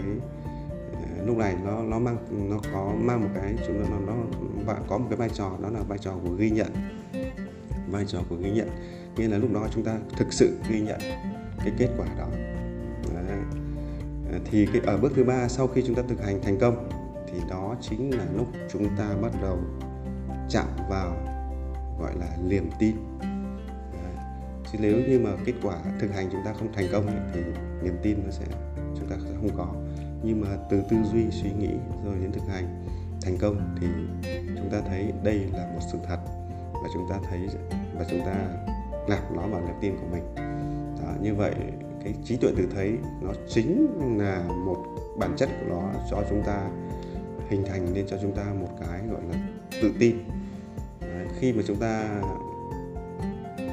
lúc 1.27 1.37
này 1.37 1.57
nó 1.65 1.83
nó 1.83 1.99
mang, 1.99 2.17
nó 2.51 2.57
có 2.73 2.93
mang 2.99 3.21
một 3.21 3.29
cái 3.35 3.55
chúng 3.67 3.91
nó 3.91 3.99
nó 4.07 4.15
và 4.67 4.81
có 4.89 4.99
một 4.99 5.07
cái 5.11 5.17
vai 5.17 5.29
trò, 5.29 5.51
đó 5.63 5.69
là 5.69 5.81
vai 5.89 5.99
trò 5.99 6.13
của 6.25 6.35
ghi 6.39 6.51
nhận. 6.51 6.73
Vai 7.91 8.05
trò 8.07 8.19
của 8.29 8.37
ghi 8.37 8.51
nhận. 8.51 8.69
Nghĩa 9.17 9.29
là 9.29 9.39
lúc 9.39 9.53
đó 9.53 9.69
chúng 9.71 9.85
ta 9.85 9.99
thực 10.17 10.33
sự 10.33 10.59
ghi 10.71 10.81
nhận 10.81 11.01
cái 11.59 11.73
kết 11.79 11.89
quả 11.99 12.07
đó. 12.19 12.29
Đấy. 13.15 13.39
Ờ, 14.33 14.39
thì 14.45 14.67
cái, 14.73 14.83
ở 14.87 14.99
bước 14.99 15.13
thứ 15.17 15.25
ba, 15.25 15.49
sau 15.49 15.67
khi 15.67 15.83
chúng 15.87 15.97
ta 15.97 16.03
thực 16.09 16.25
hành 16.25 16.43
thành 16.43 16.59
công, 16.59 16.89
thì 17.33 17.39
đó 17.51 17.77
chính 17.81 18.19
là 18.19 18.25
lúc 18.37 18.49
chúng 18.73 18.89
ta 18.99 19.09
bắt 19.23 19.33
đầu 19.43 19.59
chạm 20.51 20.67
vào, 20.91 21.17
gọi 22.01 22.13
là, 22.19 22.37
niềm 22.49 22.71
tin. 22.79 22.97
Đấy. 23.93 24.25
chứ 24.73 24.79
nếu 24.81 24.97
như 25.09 25.21
mà 25.21 25.31
kết 25.45 25.55
quả 25.63 25.77
thực 26.01 26.15
hành 26.15 26.29
chúng 26.33 26.41
ta 26.45 26.53
không 26.53 26.73
thành 26.73 26.87
công 26.93 27.07
thì 27.35 27.41
niềm 27.83 27.95
tin 28.03 28.19
nó 28.25 28.31
sẽ, 28.31 28.45
chúng 28.99 29.09
ta 29.09 29.17
sẽ 29.25 29.31
không 29.41 29.51
có 29.57 29.75
nhưng 30.23 30.41
mà 30.41 30.49
từ 30.71 30.83
tư 30.91 30.97
duy 31.13 31.31
suy 31.31 31.51
nghĩ 31.53 31.71
rồi 32.05 32.15
đến 32.21 32.33
thực 32.33 32.49
hành 32.49 32.85
thành 33.23 33.39
công 33.39 33.77
thì 33.81 33.87
chúng 34.57 34.71
ta 34.71 34.81
thấy 34.89 35.13
đây 35.25 35.39
là 35.53 35.71
một 35.75 35.81
sự 35.93 35.99
thật 36.09 36.19
và 36.73 36.89
chúng 36.95 37.07
ta 37.11 37.19
thấy 37.31 37.41
và 37.99 38.05
chúng 38.11 38.21
ta 38.21 38.35
nạp 39.09 39.33
nó 39.33 39.43
vào 39.47 39.61
niềm 39.61 39.77
tin 39.81 39.97
của 39.97 40.07
mình. 40.13 40.35
Đó, 41.03 41.13
như 41.23 41.35
vậy 41.35 41.55
cái 42.05 42.15
trí 42.25 42.37
tuệ 42.37 42.53
tự 42.57 42.69
thấy 42.75 42.99
nó 43.21 43.33
chính 43.49 43.89
là 44.19 44.45
một 44.65 44.85
bản 45.19 45.37
chất 45.37 45.49
của 45.61 45.67
nó 45.69 45.93
cho 46.11 46.23
chúng 46.31 46.43
ta 46.43 46.71
hình 47.49 47.65
thành 47.67 47.95
nên 47.95 48.07
cho 48.07 48.17
chúng 48.23 48.37
ta 48.37 48.45
một 48.61 48.69
cái 48.81 49.01
gọi 49.11 49.23
là 49.31 49.49
tự 49.83 49.93
tin. 49.99 50.17
Đấy, 51.01 51.27
khi 51.39 51.53
mà 51.53 51.63
chúng 51.67 51.77
ta 51.77 52.23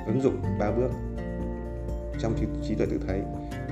ứng 0.07 0.21
dụng 0.21 0.41
ba 0.59 0.71
bước 0.71 0.91
trong 2.19 2.33
trí, 2.39 2.45
trí 2.67 2.75
tuệ 2.75 2.85
tự 2.85 2.99
thấy 3.07 3.21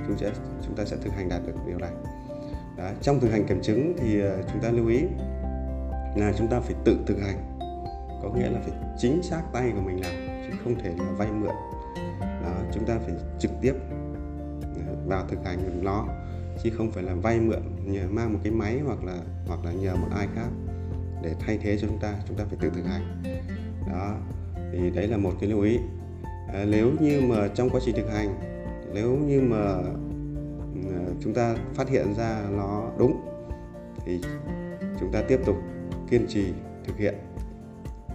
chúng 0.06 0.18
sẽ 0.18 0.32
chúng 0.66 0.76
ta 0.76 0.84
sẽ 0.84 0.96
thực 0.96 1.12
hành 1.12 1.28
đạt 1.28 1.40
được 1.46 1.54
điều 1.66 1.78
này. 1.78 1.92
Đó, 2.78 2.90
trong 3.02 3.20
thực 3.20 3.30
hành 3.30 3.46
kiểm 3.46 3.62
chứng 3.62 3.94
thì 3.98 4.20
ờ, 4.20 4.42
chúng 4.52 4.62
ta 4.62 4.70
lưu 4.70 4.88
ý 4.88 5.02
là 6.16 6.32
chúng 6.38 6.48
ta 6.48 6.60
phải 6.60 6.74
tự 6.84 6.98
thực 7.06 7.18
hành. 7.20 7.58
Có 8.22 8.30
nghĩa 8.34 8.50
là 8.50 8.60
phải 8.60 8.72
chính 8.98 9.22
xác 9.22 9.42
tay 9.52 9.70
của 9.74 9.80
mình 9.80 10.00
làm 10.00 10.12
chứ 10.46 10.56
không 10.64 10.74
thể 10.78 10.90
là 10.98 11.04
vay 11.18 11.28
mượn. 11.32 11.54
Đó, 12.20 12.52
chúng 12.72 12.84
ta 12.84 12.98
phải 12.98 13.14
trực 13.38 13.50
tiếp 13.60 13.74
ờ, 14.62 14.94
vào 15.06 15.24
thực 15.28 15.44
hành 15.44 15.84
nó 15.84 16.06
chứ 16.62 16.70
không 16.70 16.90
phải 16.90 17.02
là 17.02 17.14
vay 17.14 17.40
mượn 17.40 17.62
nhờ 17.84 18.02
mang 18.10 18.32
một 18.32 18.38
cái 18.42 18.52
máy 18.52 18.80
hoặc 18.86 19.04
là 19.04 19.16
hoặc 19.46 19.64
là 19.64 19.72
nhờ 19.72 19.96
một 19.96 20.08
ai 20.16 20.28
khác 20.34 20.48
để 21.22 21.34
thay 21.40 21.58
thế 21.62 21.78
cho 21.80 21.88
chúng 21.88 21.98
ta. 21.98 22.14
Chúng 22.28 22.36
ta 22.36 22.44
phải 22.44 22.58
tự 22.60 22.70
thực 22.74 22.86
hành. 22.86 23.22
Đó 23.92 24.14
thì 24.72 24.90
đấy 24.90 25.08
là 25.08 25.16
một 25.16 25.32
cái 25.40 25.50
lưu 25.50 25.60
ý. 25.60 25.78
À, 26.54 26.64
nếu 26.68 26.90
như 27.00 27.20
mà 27.20 27.48
trong 27.54 27.70
quá 27.70 27.80
trình 27.84 27.96
thực 27.96 28.10
hành 28.12 28.40
nếu 28.94 29.16
như 29.16 29.40
mà 29.40 29.74
chúng 31.20 31.34
ta 31.34 31.56
phát 31.74 31.88
hiện 31.88 32.14
ra 32.14 32.42
nó 32.50 32.90
đúng 32.98 33.20
thì 34.04 34.20
chúng 35.00 35.12
ta 35.12 35.22
tiếp 35.28 35.40
tục 35.46 35.56
kiên 36.10 36.26
trì 36.28 36.52
thực 36.84 36.96
hiện. 36.96 37.14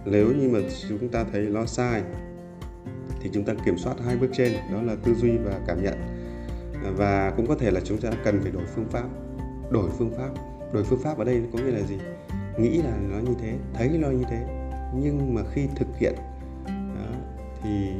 Nếu 0.04 0.32
như 0.32 0.48
mà 0.48 0.58
chúng 0.88 1.08
ta 1.08 1.24
thấy 1.32 1.40
nó 1.40 1.66
sai 1.66 2.02
thì 3.20 3.30
chúng 3.32 3.44
ta 3.44 3.54
kiểm 3.64 3.78
soát 3.78 3.94
hai 4.06 4.16
bước 4.16 4.30
trên 4.32 4.52
đó 4.72 4.82
là 4.82 4.96
tư 5.04 5.14
duy 5.14 5.36
và 5.36 5.60
cảm 5.66 5.82
nhận. 5.82 5.94
Và 6.96 7.32
cũng 7.36 7.46
có 7.46 7.54
thể 7.54 7.70
là 7.70 7.80
chúng 7.84 8.00
ta 8.00 8.10
cần 8.24 8.40
phải 8.42 8.52
đổi 8.52 8.64
phương 8.74 8.88
pháp 8.90 9.08
đổi 9.70 9.90
phương 9.90 10.14
pháp. 10.16 10.30
Đổi 10.72 10.84
phương 10.84 11.00
pháp 11.02 11.18
ở 11.18 11.24
đây 11.24 11.42
có 11.52 11.58
nghĩa 11.58 11.70
là 11.70 11.80
gì? 11.80 11.98
Nghĩ 12.58 12.82
là 12.82 12.96
nó 13.10 13.18
như 13.18 13.34
thế 13.40 13.54
thấy 13.74 13.88
nó 13.88 14.08
như 14.08 14.24
thế. 14.30 14.46
Nhưng 14.94 15.34
mà 15.34 15.42
khi 15.52 15.66
thực 15.76 15.88
hiện 15.98 16.14
đó, 16.68 17.06
thì 17.62 17.92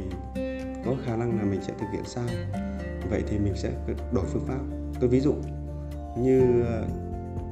có 0.85 0.95
khả 1.05 1.15
năng 1.15 1.37
là 1.37 1.43
mình 1.43 1.61
sẽ 1.61 1.73
thực 1.79 1.85
hiện 1.93 2.05
sai. 2.05 2.35
Vậy 3.09 3.23
thì 3.27 3.39
mình 3.39 3.53
sẽ 3.55 3.71
đổi 4.13 4.25
phương 4.25 4.45
pháp 4.47 4.82
tôi 5.03 5.09
ví 5.09 5.19
dụ 5.19 5.33
như 6.17 6.63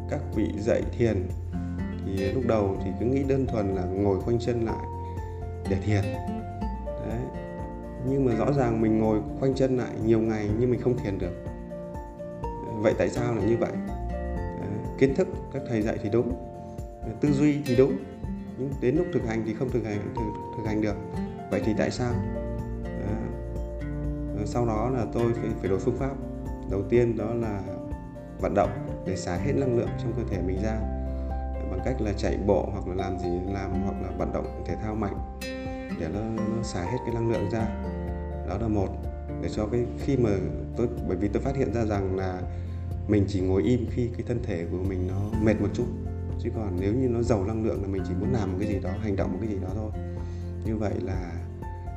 các 0.09 0.19
vị 0.35 0.49
dạy 0.59 0.83
thiền 0.97 1.27
thì 2.05 2.31
lúc 2.31 2.43
đầu 2.47 2.77
thì 2.83 2.91
cứ 2.99 3.05
nghĩ 3.05 3.23
đơn 3.23 3.45
thuần 3.47 3.75
là 3.75 3.83
ngồi 3.83 4.19
khoanh 4.19 4.39
chân 4.39 4.65
lại 4.65 4.85
để 5.69 5.77
thiền. 5.85 6.03
Đấy. 6.85 7.19
Nhưng 8.09 8.25
mà 8.25 8.35
rõ 8.35 8.51
ràng 8.53 8.81
mình 8.81 8.99
ngồi 8.99 9.19
khoanh 9.39 9.55
chân 9.55 9.77
lại 9.77 9.89
nhiều 10.05 10.19
ngày 10.19 10.49
nhưng 10.59 10.71
mình 10.71 10.81
không 10.81 10.97
thiền 10.97 11.19
được. 11.19 11.45
Vậy 12.77 12.93
tại 12.97 13.09
sao 13.09 13.35
là 13.35 13.41
như 13.41 13.57
vậy? 13.57 13.71
Đấy, 14.59 14.69
kiến 14.97 15.15
thức 15.15 15.27
các 15.53 15.61
thầy 15.69 15.81
dạy 15.81 15.97
thì 16.03 16.09
đúng 16.09 16.33
tư 17.21 17.31
duy 17.31 17.57
thì 17.65 17.75
đúng 17.75 17.97
nhưng 18.57 18.71
đến 18.81 18.95
lúc 18.95 19.05
thực 19.13 19.27
hành 19.27 19.43
thì 19.45 19.53
không 19.53 19.69
thực 19.69 19.85
hành 19.85 20.13
thực, 20.15 20.21
thực 20.57 20.63
hành 20.65 20.81
được. 20.81 20.95
Vậy 21.51 21.61
thì 21.65 21.73
tại 21.77 21.91
sao? 21.91 22.13
Đấy. 22.83 24.45
sau 24.45 24.65
đó 24.65 24.89
là 24.89 25.05
tôi 25.13 25.33
phải, 25.33 25.49
phải 25.59 25.69
đổi 25.69 25.79
phương 25.79 25.97
pháp 25.97 26.15
đầu 26.71 26.81
tiên 26.89 27.17
đó 27.17 27.33
là 27.33 27.61
vận 28.39 28.53
động 28.53 29.03
để 29.05 29.15
xả 29.15 29.35
hết 29.35 29.53
năng 29.55 29.77
lượng 29.77 29.89
trong 30.01 30.13
cơ 30.17 30.23
thể 30.29 30.41
mình 30.41 30.61
ra. 30.63 30.79
Bằng 31.71 31.79
cách 31.85 32.01
là 32.01 32.13
chạy 32.17 32.37
bộ 32.47 32.69
hoặc 32.71 32.87
là 32.87 32.95
làm 32.95 33.19
gì 33.19 33.53
làm 33.53 33.81
hoặc 33.83 33.95
là 34.01 34.09
vận 34.17 34.33
động 34.33 34.63
thể 34.67 34.75
thao 34.75 34.95
mạnh 34.95 35.15
để 35.99 36.07
nó, 36.13 36.19
nó 36.55 36.63
xả 36.63 36.83
hết 36.83 36.97
cái 37.05 37.15
năng 37.15 37.31
lượng 37.31 37.49
ra. 37.51 37.67
Đó 38.49 38.57
là 38.61 38.67
một 38.67 38.89
để 39.41 39.49
cho 39.49 39.65
cái 39.71 39.85
khi 39.99 40.17
mà 40.17 40.29
tôi 40.77 40.87
bởi 41.07 41.17
vì 41.17 41.27
tôi 41.27 41.41
phát 41.41 41.55
hiện 41.55 41.73
ra 41.73 41.85
rằng 41.85 42.15
là 42.15 42.41
mình 43.07 43.25
chỉ 43.27 43.41
ngồi 43.41 43.63
im 43.63 43.85
khi 43.91 44.09
cái 44.17 44.23
thân 44.27 44.39
thể 44.43 44.65
của 44.71 44.77
mình 44.77 45.07
nó 45.07 45.39
mệt 45.41 45.61
một 45.61 45.69
chút. 45.73 45.85
Chứ 46.39 46.49
còn 46.55 46.77
nếu 46.79 46.93
như 46.93 47.07
nó 47.07 47.21
giàu 47.21 47.43
năng 47.43 47.65
lượng 47.65 47.81
là 47.81 47.87
mình 47.87 48.03
chỉ 48.07 48.13
muốn 48.19 48.33
làm 48.33 48.51
một 48.51 48.57
cái 48.59 48.69
gì 48.69 48.79
đó 48.79 48.89
hành 49.01 49.15
động 49.15 49.31
một 49.31 49.37
cái 49.41 49.49
gì 49.49 49.57
đó 49.61 49.69
thôi. 49.75 49.91
Như 50.65 50.77
vậy 50.77 50.93
là 51.01 51.31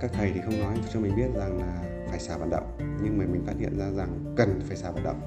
các 0.01 0.11
thầy 0.15 0.33
thì 0.35 0.41
không 0.45 0.61
nói 0.61 0.77
cho 0.93 1.01
mình 1.01 1.17
biết 1.17 1.29
rằng 1.35 1.59
là 1.59 1.94
phải 2.09 2.19
xả 2.21 2.37
vận 2.37 2.51
động. 2.51 2.77
Nhưng 3.03 3.19
mà 3.19 3.25
mình 3.25 3.43
phát 3.47 3.55
hiện 3.59 3.79
ra 3.79 3.91
rằng 3.91 4.35
cần 4.37 4.61
phải 4.69 4.77
xả 4.77 4.91
vận 4.91 5.05
động. 5.05 5.21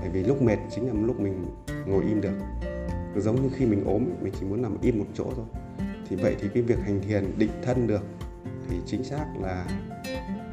Bởi 0.00 0.08
vì 0.08 0.24
lúc 0.24 0.42
mệt 0.42 0.58
chính 0.74 0.86
là 0.86 0.92
lúc 1.06 1.20
mình 1.20 1.44
ngồi 1.86 2.04
im 2.04 2.20
được. 2.20 2.34
Giống 3.16 3.42
như 3.42 3.48
khi 3.56 3.66
mình 3.66 3.84
ốm, 3.84 4.04
mình 4.20 4.32
chỉ 4.40 4.46
muốn 4.46 4.62
nằm 4.62 4.76
im 4.82 4.98
một 4.98 5.04
chỗ 5.14 5.24
thôi. 5.36 5.44
Thì 6.08 6.16
vậy 6.16 6.36
thì 6.40 6.48
cái 6.54 6.62
việc 6.62 6.78
hành 6.78 7.00
thiền, 7.00 7.38
định 7.38 7.50
thân 7.62 7.86
được, 7.86 8.02
thì 8.68 8.76
chính 8.86 9.04
xác 9.04 9.26
là 9.40 9.66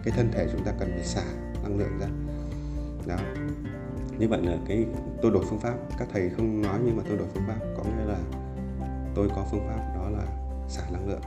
cái 0.03 0.13
thân 0.17 0.29
thể 0.31 0.47
chúng 0.51 0.63
ta 0.63 0.73
cần 0.79 0.89
phải 0.91 1.03
xả 1.03 1.23
năng 1.63 1.77
lượng 1.77 1.97
ra. 1.99 2.07
Đó. 3.07 3.17
Như 4.19 4.27
vậy 4.27 4.41
là 4.43 4.57
cái 4.67 4.85
tôi 5.21 5.31
đổi 5.31 5.45
phương 5.49 5.59
pháp. 5.59 5.75
Các 5.99 6.07
thầy 6.13 6.29
không 6.29 6.61
nói 6.61 6.79
nhưng 6.85 6.97
mà 6.97 7.03
tôi 7.07 7.17
đổi 7.17 7.27
phương 7.33 7.43
pháp. 7.47 7.59
Có 7.77 7.83
nghĩa 7.83 8.05
là 8.05 8.19
tôi 9.15 9.29
có 9.35 9.45
phương 9.51 9.67
pháp 9.67 9.93
đó 9.95 10.09
là 10.09 10.23
xả 10.67 10.83
năng 10.91 11.07
lượng. 11.07 11.21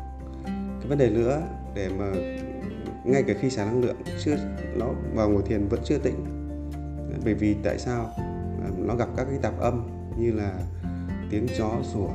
Cái 0.81 0.89
vấn 0.89 0.99
đề 0.99 1.11
nữa 1.11 1.43
để 1.75 1.89
mà 1.99 2.13
ngay 3.05 3.23
cả 3.23 3.35
khi 3.41 3.51
xả 3.51 3.65
năng 3.65 3.81
lượng 3.81 3.97
chưa 4.25 4.37
nó 4.77 4.87
vào 5.15 5.31
ngồi 5.31 5.43
thiền 5.43 5.69
vẫn 5.69 5.81
chưa 5.85 5.99
tĩnh. 5.99 6.25
Bởi 7.25 7.35
vì 7.35 7.57
tại 7.63 7.79
sao? 7.79 8.11
À, 8.63 8.69
nó 8.79 8.95
gặp 8.95 9.09
các 9.17 9.25
cái 9.25 9.39
tạp 9.43 9.61
âm 9.61 9.89
như 10.19 10.33
là 10.33 10.53
tiếng 11.31 11.47
chó 11.59 11.71
sủa 11.83 12.09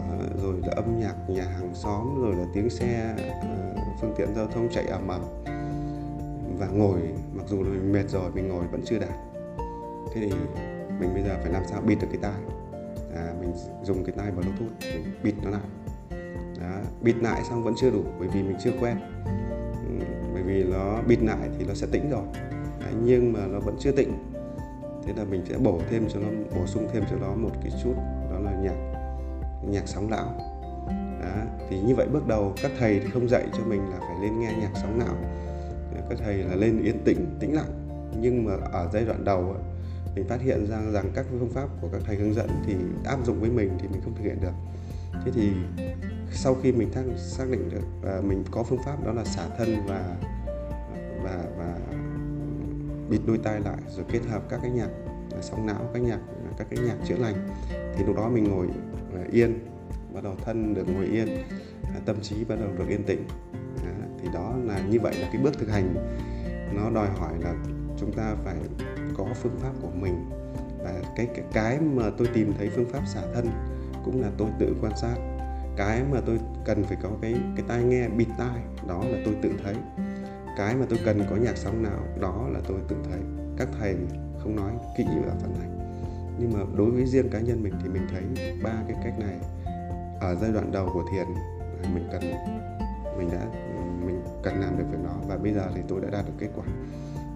rồi 0.43 0.61
là 0.65 0.73
âm 0.75 0.99
nhạc 0.99 1.15
nhà 1.29 1.43
hàng 1.43 1.75
xóm 1.75 2.21
rồi 2.21 2.35
là 2.35 2.45
tiếng 2.53 2.69
xe 2.69 3.15
à, 3.41 3.73
phương 4.01 4.13
tiện 4.17 4.35
giao 4.35 4.47
thông 4.47 4.69
chạy 4.71 4.85
ầm 4.85 5.07
ầm. 5.07 5.21
Và 6.59 6.67
ngồi 6.67 6.99
mặc 7.33 7.43
dù 7.47 7.63
là 7.63 7.69
mình 7.69 7.91
mệt 7.91 8.09
rồi 8.09 8.31
mình 8.31 8.47
ngồi 8.47 8.67
vẫn 8.71 8.81
chưa 8.85 8.99
đạt. 8.99 9.15
Thế 10.13 10.21
thì 10.21 10.31
mình 10.99 11.13
bây 11.13 11.23
giờ 11.23 11.37
phải 11.43 11.51
làm 11.51 11.63
sao 11.69 11.81
bịt 11.81 11.95
được 12.01 12.07
cái 12.11 12.19
tai? 12.21 12.41
À, 13.15 13.33
mình 13.41 13.53
dùng 13.83 14.03
cái 14.05 14.15
tai 14.17 14.31
bluetooth 14.31 14.71
mình 14.81 15.13
bịt 15.23 15.33
nó 15.43 15.49
lại. 15.49 15.61
Đó, 16.61 16.89
bịt 17.01 17.15
lại 17.21 17.41
xong 17.49 17.63
vẫn 17.63 17.73
chưa 17.77 17.91
đủ 17.91 18.03
bởi 18.19 18.27
vì 18.27 18.43
mình 18.43 18.57
chưa 18.63 18.71
quen 18.81 18.97
vì 20.53 20.63
nó 20.63 21.01
bịt 21.07 21.19
lại 21.23 21.49
thì 21.57 21.65
nó 21.65 21.73
sẽ 21.73 21.87
tĩnh 21.91 22.09
rồi. 22.09 22.23
Đấy, 22.79 22.93
nhưng 23.03 23.33
mà 23.33 23.39
nó 23.47 23.59
vẫn 23.59 23.75
chưa 23.79 23.91
tĩnh. 23.91 24.13
Thế 25.05 25.13
là 25.17 25.23
mình 25.23 25.41
sẽ 25.49 25.57
bổ 25.57 25.79
thêm 25.89 26.07
cho 26.13 26.19
nó 26.19 26.27
bổ 26.55 26.65
sung 26.65 26.87
thêm 26.93 27.03
cho 27.09 27.15
nó 27.21 27.35
một 27.35 27.51
cái 27.63 27.71
chút 27.83 27.93
đó 28.31 28.39
là 28.39 28.51
nhạc 28.51 28.75
nhạc 29.69 29.83
sóng 29.85 30.09
não. 30.09 30.33
Đó. 31.21 31.43
thì 31.69 31.79
như 31.79 31.95
vậy 31.95 32.07
bước 32.13 32.27
đầu 32.27 32.53
các 32.61 32.71
thầy 32.79 32.99
thì 32.99 33.09
không 33.13 33.29
dạy 33.29 33.43
cho 33.53 33.63
mình 33.65 33.81
là 33.89 33.99
phải 33.99 34.15
lên 34.21 34.39
nghe 34.39 34.53
nhạc 34.61 34.71
sóng 34.81 34.99
não. 34.99 35.15
Các 36.09 36.17
thầy 36.23 36.37
là 36.37 36.55
lên 36.55 36.83
yên 36.83 37.03
tĩnh 37.05 37.37
tĩnh 37.39 37.55
lặng. 37.55 37.87
Nhưng 38.21 38.45
mà 38.45 38.53
ở 38.71 38.89
giai 38.93 39.05
đoạn 39.05 39.25
đầu 39.25 39.55
mình 40.15 40.27
phát 40.27 40.41
hiện 40.41 40.67
ra 40.67 40.81
rằng 40.91 41.11
các 41.15 41.25
phương 41.31 41.49
pháp 41.49 41.67
của 41.81 41.87
các 41.91 42.01
thầy 42.05 42.15
hướng 42.15 42.33
dẫn 42.33 42.49
thì 42.65 42.75
áp 43.05 43.25
dụng 43.25 43.39
với 43.39 43.49
mình 43.49 43.69
thì 43.79 43.87
mình 43.87 44.01
không 44.03 44.15
thực 44.15 44.23
hiện 44.23 44.37
được. 44.41 44.53
Thế 45.25 45.31
thì 45.35 45.51
sau 46.31 46.55
khi 46.63 46.71
mình 46.71 46.89
xác 47.17 47.49
định 47.51 47.69
được 47.69 48.09
à, 48.09 48.21
mình 48.23 48.43
có 48.51 48.63
phương 48.63 48.79
pháp 48.85 49.05
đó 49.05 49.13
là 49.13 49.23
xả 49.23 49.47
thân 49.57 49.75
và 49.87 50.15
và 51.23 51.43
và 51.57 51.77
bịt 53.09 53.21
đôi 53.27 53.37
tai 53.37 53.59
lại 53.59 53.77
rồi 53.95 54.05
kết 54.11 54.21
hợp 54.29 54.49
các 54.49 54.59
cái 54.61 54.71
nhạc 54.71 54.89
à, 55.31 55.41
sóng 55.41 55.65
não 55.65 55.89
các 55.93 55.99
nhạc 55.99 56.19
à, 56.45 56.51
các 56.57 56.67
cái 56.69 56.79
nhạc 56.87 56.95
chữa 57.05 57.17
lành. 57.17 57.49
Thì 57.95 58.03
lúc 58.05 58.15
đó 58.15 58.29
mình 58.29 58.43
ngồi 58.43 58.67
à, 59.15 59.23
yên 59.31 59.59
bắt 60.13 60.23
đầu 60.23 60.35
thân 60.45 60.73
được 60.73 60.89
ngồi 60.89 61.05
yên 61.05 61.27
tâm 62.05 62.15
trí 62.21 62.43
bắt 62.43 62.55
đầu 62.59 62.69
được 62.77 62.87
yên 62.87 63.03
tĩnh. 63.03 63.27
Thì 64.21 64.29
đó 64.33 64.55
là 64.63 64.79
như 64.89 64.99
vậy 64.99 65.15
là 65.15 65.29
cái 65.33 65.41
bước 65.41 65.53
thực 65.59 65.69
hành. 65.69 65.95
Nó 66.75 66.89
đòi 66.89 67.09
hỏi 67.09 67.33
là 67.41 67.53
chúng 67.97 68.11
ta 68.11 68.35
phải 68.43 68.55
có 69.17 69.25
phương 69.33 69.55
pháp 69.59 69.71
của 69.81 69.91
mình. 69.99 70.29
Và 70.83 70.93
cái 71.15 71.27
cái, 71.35 71.45
cái 71.53 71.79
mà 71.79 72.03
tôi 72.17 72.27
tìm 72.33 72.53
thấy 72.57 72.69
phương 72.69 72.89
pháp 72.89 73.07
xả 73.07 73.21
thân 73.33 73.49
cũng 74.05 74.21
là 74.21 74.31
tôi 74.37 74.47
tự 74.59 74.75
quan 74.81 74.97
sát. 74.97 75.15
Cái 75.77 76.03
mà 76.11 76.19
tôi 76.25 76.39
cần 76.65 76.83
phải 76.83 76.97
có 77.03 77.09
cái 77.21 77.35
cái 77.55 77.65
tai 77.67 77.83
nghe 77.83 78.09
bịt 78.09 78.27
tai 78.37 78.61
đó 78.87 79.03
là 79.09 79.17
tôi 79.25 79.35
tự 79.41 79.51
thấy 79.63 79.75
cái 80.57 80.75
mà 80.75 80.85
tôi 80.89 80.99
cần 81.05 81.23
có 81.29 81.35
nhạc 81.35 81.57
sóng 81.57 81.83
nào 81.83 81.99
đó 82.19 82.47
là 82.53 82.59
tôi 82.67 82.77
tự 82.87 82.95
thấy. 83.09 83.19
Các 83.57 83.67
thầy 83.79 83.95
không 84.39 84.55
nói 84.55 84.71
kỹ 84.97 85.03
ở 85.27 85.35
phần 85.41 85.53
này. 85.59 85.69
Nhưng 86.39 86.53
mà 86.53 86.59
đối 86.77 86.91
với 86.91 87.05
riêng 87.05 87.29
cá 87.29 87.39
nhân 87.39 87.63
mình 87.63 87.73
thì 87.83 87.89
mình 87.89 88.07
thấy 88.11 88.23
ba 88.63 88.73
cái 88.87 88.97
cách 89.03 89.19
này 89.19 89.37
ở 90.19 90.35
giai 90.35 90.51
đoạn 90.51 90.71
đầu 90.71 90.89
của 90.93 91.03
thiền 91.11 91.27
mình 91.93 92.07
cần 92.11 92.21
mình 93.17 93.29
đã 93.31 93.45
mình 94.05 94.21
cần 94.43 94.61
làm 94.61 94.77
được 94.77 94.85
việc 94.91 94.97
đó. 95.03 95.15
Và 95.27 95.37
bây 95.37 95.53
giờ 95.53 95.69
thì 95.75 95.81
tôi 95.87 96.01
đã 96.01 96.09
đạt 96.09 96.25
được 96.25 96.33
kết 96.39 96.49
quả. 96.55 96.65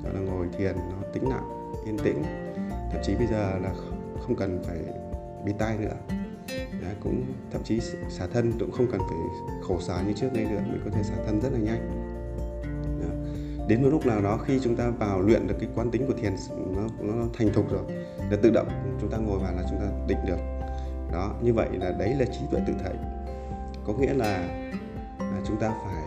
Đó 0.03 0.09
là 0.13 0.19
ngồi 0.19 0.47
thiền 0.57 0.75
nó 0.75 1.07
tĩnh 1.13 1.29
lặng 1.29 1.73
yên 1.85 1.97
tĩnh. 1.97 2.23
Thậm 2.91 3.01
chí 3.03 3.15
bây 3.15 3.27
giờ 3.27 3.59
là 3.63 3.73
không 4.21 4.35
cần 4.35 4.63
phải 4.63 4.77
bị 5.45 5.53
tai 5.59 5.77
nữa. 5.77 5.95
Đấy, 6.81 6.95
cũng 7.03 7.23
thậm 7.51 7.63
chí 7.63 7.79
xả 8.09 8.27
thân 8.33 8.51
cũng 8.59 8.71
không 8.71 8.87
cần 8.91 9.01
phải 9.09 9.17
khổ 9.67 9.79
sở 9.79 10.01
như 10.07 10.13
trước 10.13 10.29
đây 10.33 10.45
nữa. 10.45 10.61
Mình 10.71 10.81
có 10.85 10.91
thể 10.91 11.03
xả 11.03 11.15
thân 11.25 11.41
rất 11.41 11.49
là 11.53 11.59
nhanh 11.59 11.96
đến 13.67 13.83
một 13.83 13.89
lúc 13.89 14.05
nào 14.05 14.21
đó 14.21 14.37
khi 14.45 14.59
chúng 14.63 14.75
ta 14.75 14.89
vào 14.89 15.21
luyện 15.21 15.47
được 15.47 15.55
cái 15.59 15.69
quán 15.75 15.91
tính 15.91 16.07
của 16.07 16.13
thiền 16.13 16.35
nó, 16.75 16.87
nó 16.99 17.25
thành 17.37 17.53
thục 17.53 17.71
rồi 17.71 17.81
là 18.31 18.37
tự 18.41 18.51
động 18.53 18.67
chúng 19.01 19.09
ta 19.09 19.17
ngồi 19.17 19.39
vào 19.39 19.55
là 19.55 19.63
chúng 19.69 19.79
ta 19.79 19.85
định 20.07 20.17
được. 20.27 20.39
Đó 21.11 21.35
như 21.41 21.53
vậy 21.53 21.69
là 21.73 21.91
đấy 21.91 22.15
là 22.19 22.25
trí 22.25 22.39
tuệ 22.51 22.61
tự 22.67 22.73
thấy 22.83 22.93
có 23.85 23.93
nghĩa 23.93 24.13
là, 24.13 24.37
là 25.19 25.41
chúng 25.47 25.59
ta 25.59 25.73
phải 25.85 26.03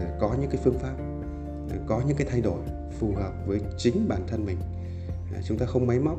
à, 0.00 0.08
có 0.20 0.34
những 0.40 0.50
cái 0.50 0.60
phương 0.64 0.78
pháp 0.78 0.94
có 1.86 2.02
những 2.06 2.16
cái 2.16 2.26
thay 2.30 2.40
đổi 2.40 2.58
phù 2.98 3.14
hợp 3.14 3.32
với 3.46 3.60
chính 3.78 4.08
bản 4.08 4.20
thân 4.28 4.46
mình. 4.46 4.56
À, 5.34 5.40
chúng 5.44 5.58
ta 5.58 5.66
không 5.66 5.86
máy 5.86 5.98
móc 5.98 6.18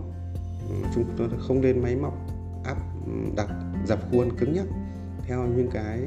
chúng 0.95 1.06
ta 1.17 1.26
không 1.48 1.62
nên 1.62 1.80
máy 1.80 1.95
móc 1.95 2.13
áp 2.63 2.78
đặt 3.36 3.50
dập 3.86 4.00
khuôn 4.12 4.38
cứng 4.38 4.54
nhắc 4.54 4.65
theo 5.28 5.43
những 5.43 5.69
cái 5.74 6.00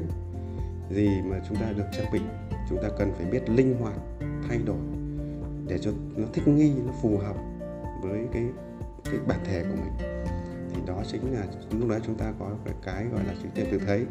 gì 0.91 1.09
mà 1.25 1.39
chúng 1.49 1.57
ta 1.57 1.71
được 1.77 1.85
trang 1.91 2.11
bị. 2.13 2.19
Chúng 2.69 2.77
ta 2.81 2.89
cần 2.97 3.11
phải 3.17 3.25
biết 3.25 3.49
linh 3.49 3.75
hoạt 3.79 3.95
thay 4.49 4.59
đổi 4.65 4.77
để 5.67 5.77
cho 5.81 5.91
nó 6.15 6.27
thích 6.33 6.47
nghi 6.47 6.73
nó 6.85 6.93
phù 7.01 7.17
hợp 7.17 7.35
với 8.01 8.27
cái 8.33 8.43
cái 9.05 9.19
bản 9.27 9.39
thể 9.45 9.63
của 9.63 9.75
mình. 9.75 10.15
Thì 10.73 10.81
đó 10.87 11.03
chính 11.11 11.33
là 11.33 11.45
lúc 11.79 11.89
đó 11.89 11.95
chúng 12.05 12.15
ta 12.15 12.33
có 12.39 12.49
cái, 12.65 12.73
cái 12.85 13.05
gọi 13.05 13.23
là 13.23 13.33
trí 13.43 13.49
tuệ 13.55 13.65
tự 13.71 13.79
thấy 13.87 14.05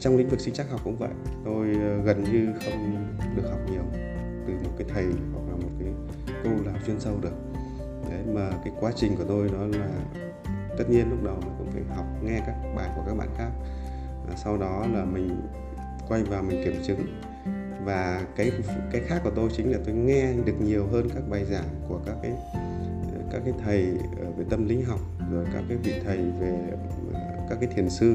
trong 0.00 0.16
lĩnh 0.16 0.28
vực 0.28 0.40
sinh 0.40 0.54
chắc 0.54 0.70
học 0.70 0.80
cũng 0.84 0.96
vậy. 0.96 1.10
Tôi 1.44 1.68
ờ, 1.82 2.02
gần 2.04 2.24
như 2.24 2.52
không 2.64 3.06
được 3.36 3.50
học 3.50 3.58
nhiều 3.70 3.82
từ 4.46 4.52
một 4.64 4.70
cái 4.78 4.86
thầy 4.94 5.04
hoặc 5.04 5.42
là 5.50 5.56
một 5.56 5.70
cái 5.78 5.88
cô 6.44 6.50
nào 6.50 6.74
chuyên 6.86 7.00
sâu 7.00 7.14
được. 7.22 7.34
Đấy 8.10 8.22
mà 8.34 8.50
cái 8.64 8.72
quá 8.80 8.92
trình 8.96 9.16
của 9.16 9.24
tôi 9.28 9.48
đó 9.48 9.78
là 9.78 9.88
tất 10.78 10.84
nhiên 10.90 11.10
lúc 11.10 11.24
đầu 11.24 11.34
mình 11.40 11.54
cũng 11.58 11.70
phải 11.70 11.82
học 11.96 12.06
nghe 12.24 12.40
các 12.46 12.54
bài 12.76 12.90
của 12.96 13.02
các 13.06 13.14
bạn 13.14 13.28
khác. 13.36 13.50
Ờ, 14.28 14.34
sau 14.36 14.58
đó 14.58 14.86
là 14.94 15.04
mình 15.04 15.40
quay 16.08 16.22
vào 16.22 16.42
mình 16.42 16.64
kiểm 16.64 16.82
chứng 16.86 17.20
và 17.84 18.26
cái 18.36 18.52
cái 18.92 19.00
khác 19.06 19.20
của 19.24 19.30
tôi 19.30 19.48
chính 19.56 19.72
là 19.72 19.78
tôi 19.84 19.94
nghe 19.94 20.32
được 20.32 20.60
nhiều 20.60 20.86
hơn 20.86 21.08
các 21.14 21.22
bài 21.30 21.44
giảng 21.44 21.68
của 21.88 22.00
các 22.06 22.16
cái 22.22 22.32
các 23.32 23.42
cái 23.44 23.54
thầy 23.64 23.86
về 24.36 24.44
tâm 24.50 24.68
lý 24.68 24.82
học, 24.82 25.00
rồi 25.32 25.46
các 25.52 25.64
cái 25.68 25.76
vị 25.76 25.92
thầy 26.04 26.16
về, 26.40 26.58
các 27.50 27.58
cái 27.60 27.68
thiền 27.76 27.90
sư, 27.90 28.14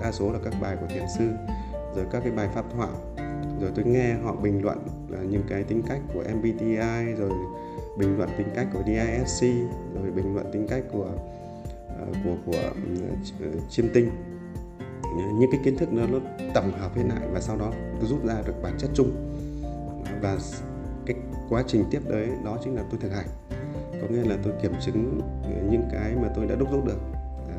đa 0.00 0.12
số 0.12 0.32
là 0.32 0.38
các 0.44 0.54
bài 0.60 0.76
của 0.80 0.86
thiền 0.86 1.04
sư, 1.18 1.24
rồi 1.96 2.06
các 2.12 2.20
cái 2.20 2.32
bài 2.32 2.48
pháp 2.54 2.64
thoại. 2.76 2.90
Rồi 3.60 3.70
tôi 3.74 3.84
nghe 3.84 4.14
họ 4.14 4.36
bình 4.36 4.62
luận 4.62 4.78
là 5.08 5.18
những 5.18 5.42
cái 5.48 5.62
tính 5.62 5.82
cách 5.88 6.00
của 6.14 6.24
MBTI 6.34 7.14
rồi 7.18 7.30
bình 7.98 8.18
luận 8.18 8.28
tính 8.38 8.48
cách 8.54 8.66
của 8.72 8.82
DISC 8.86 9.42
rồi 9.94 10.10
bình 10.10 10.34
luận 10.34 10.46
tính 10.52 10.66
cách 10.68 10.84
của 10.92 11.08
ờ, 11.88 12.06
của 12.24 12.36
của 12.46 12.70
ừ, 13.40 13.46
chiêm 13.70 13.86
tinh 13.94 14.10
những 15.16 15.50
cái 15.50 15.60
kiến 15.64 15.76
thức 15.76 15.92
nó, 15.92 16.06
nó 16.06 16.18
tổng 16.54 16.72
hợp 16.72 16.96
hết 16.96 17.02
lại 17.08 17.28
và 17.32 17.40
sau 17.40 17.56
đó 17.56 17.72
tôi 18.00 18.08
rút 18.08 18.24
ra 18.24 18.42
được 18.46 18.62
bản 18.62 18.74
chất 18.78 18.90
chung. 18.94 19.10
Và 20.22 20.38
cái 21.06 21.16
quá 21.48 21.64
trình 21.66 21.84
tiếp 21.90 22.00
đấy 22.08 22.28
đó 22.44 22.58
chính 22.64 22.74
là 22.74 22.82
tôi 22.90 23.00
thực 23.00 23.12
hành. 23.12 23.26
Có 24.00 24.08
nghĩa 24.10 24.24
là 24.24 24.36
tôi 24.42 24.52
kiểm 24.62 24.72
chứng 24.86 25.20
ờ, 25.44 25.50
những 25.70 25.88
cái 25.92 26.14
mà 26.22 26.28
tôi 26.34 26.46
đã 26.46 26.54
đúc 26.54 26.68
rút 26.72 26.84
được 26.84 26.98
à, 27.48 27.56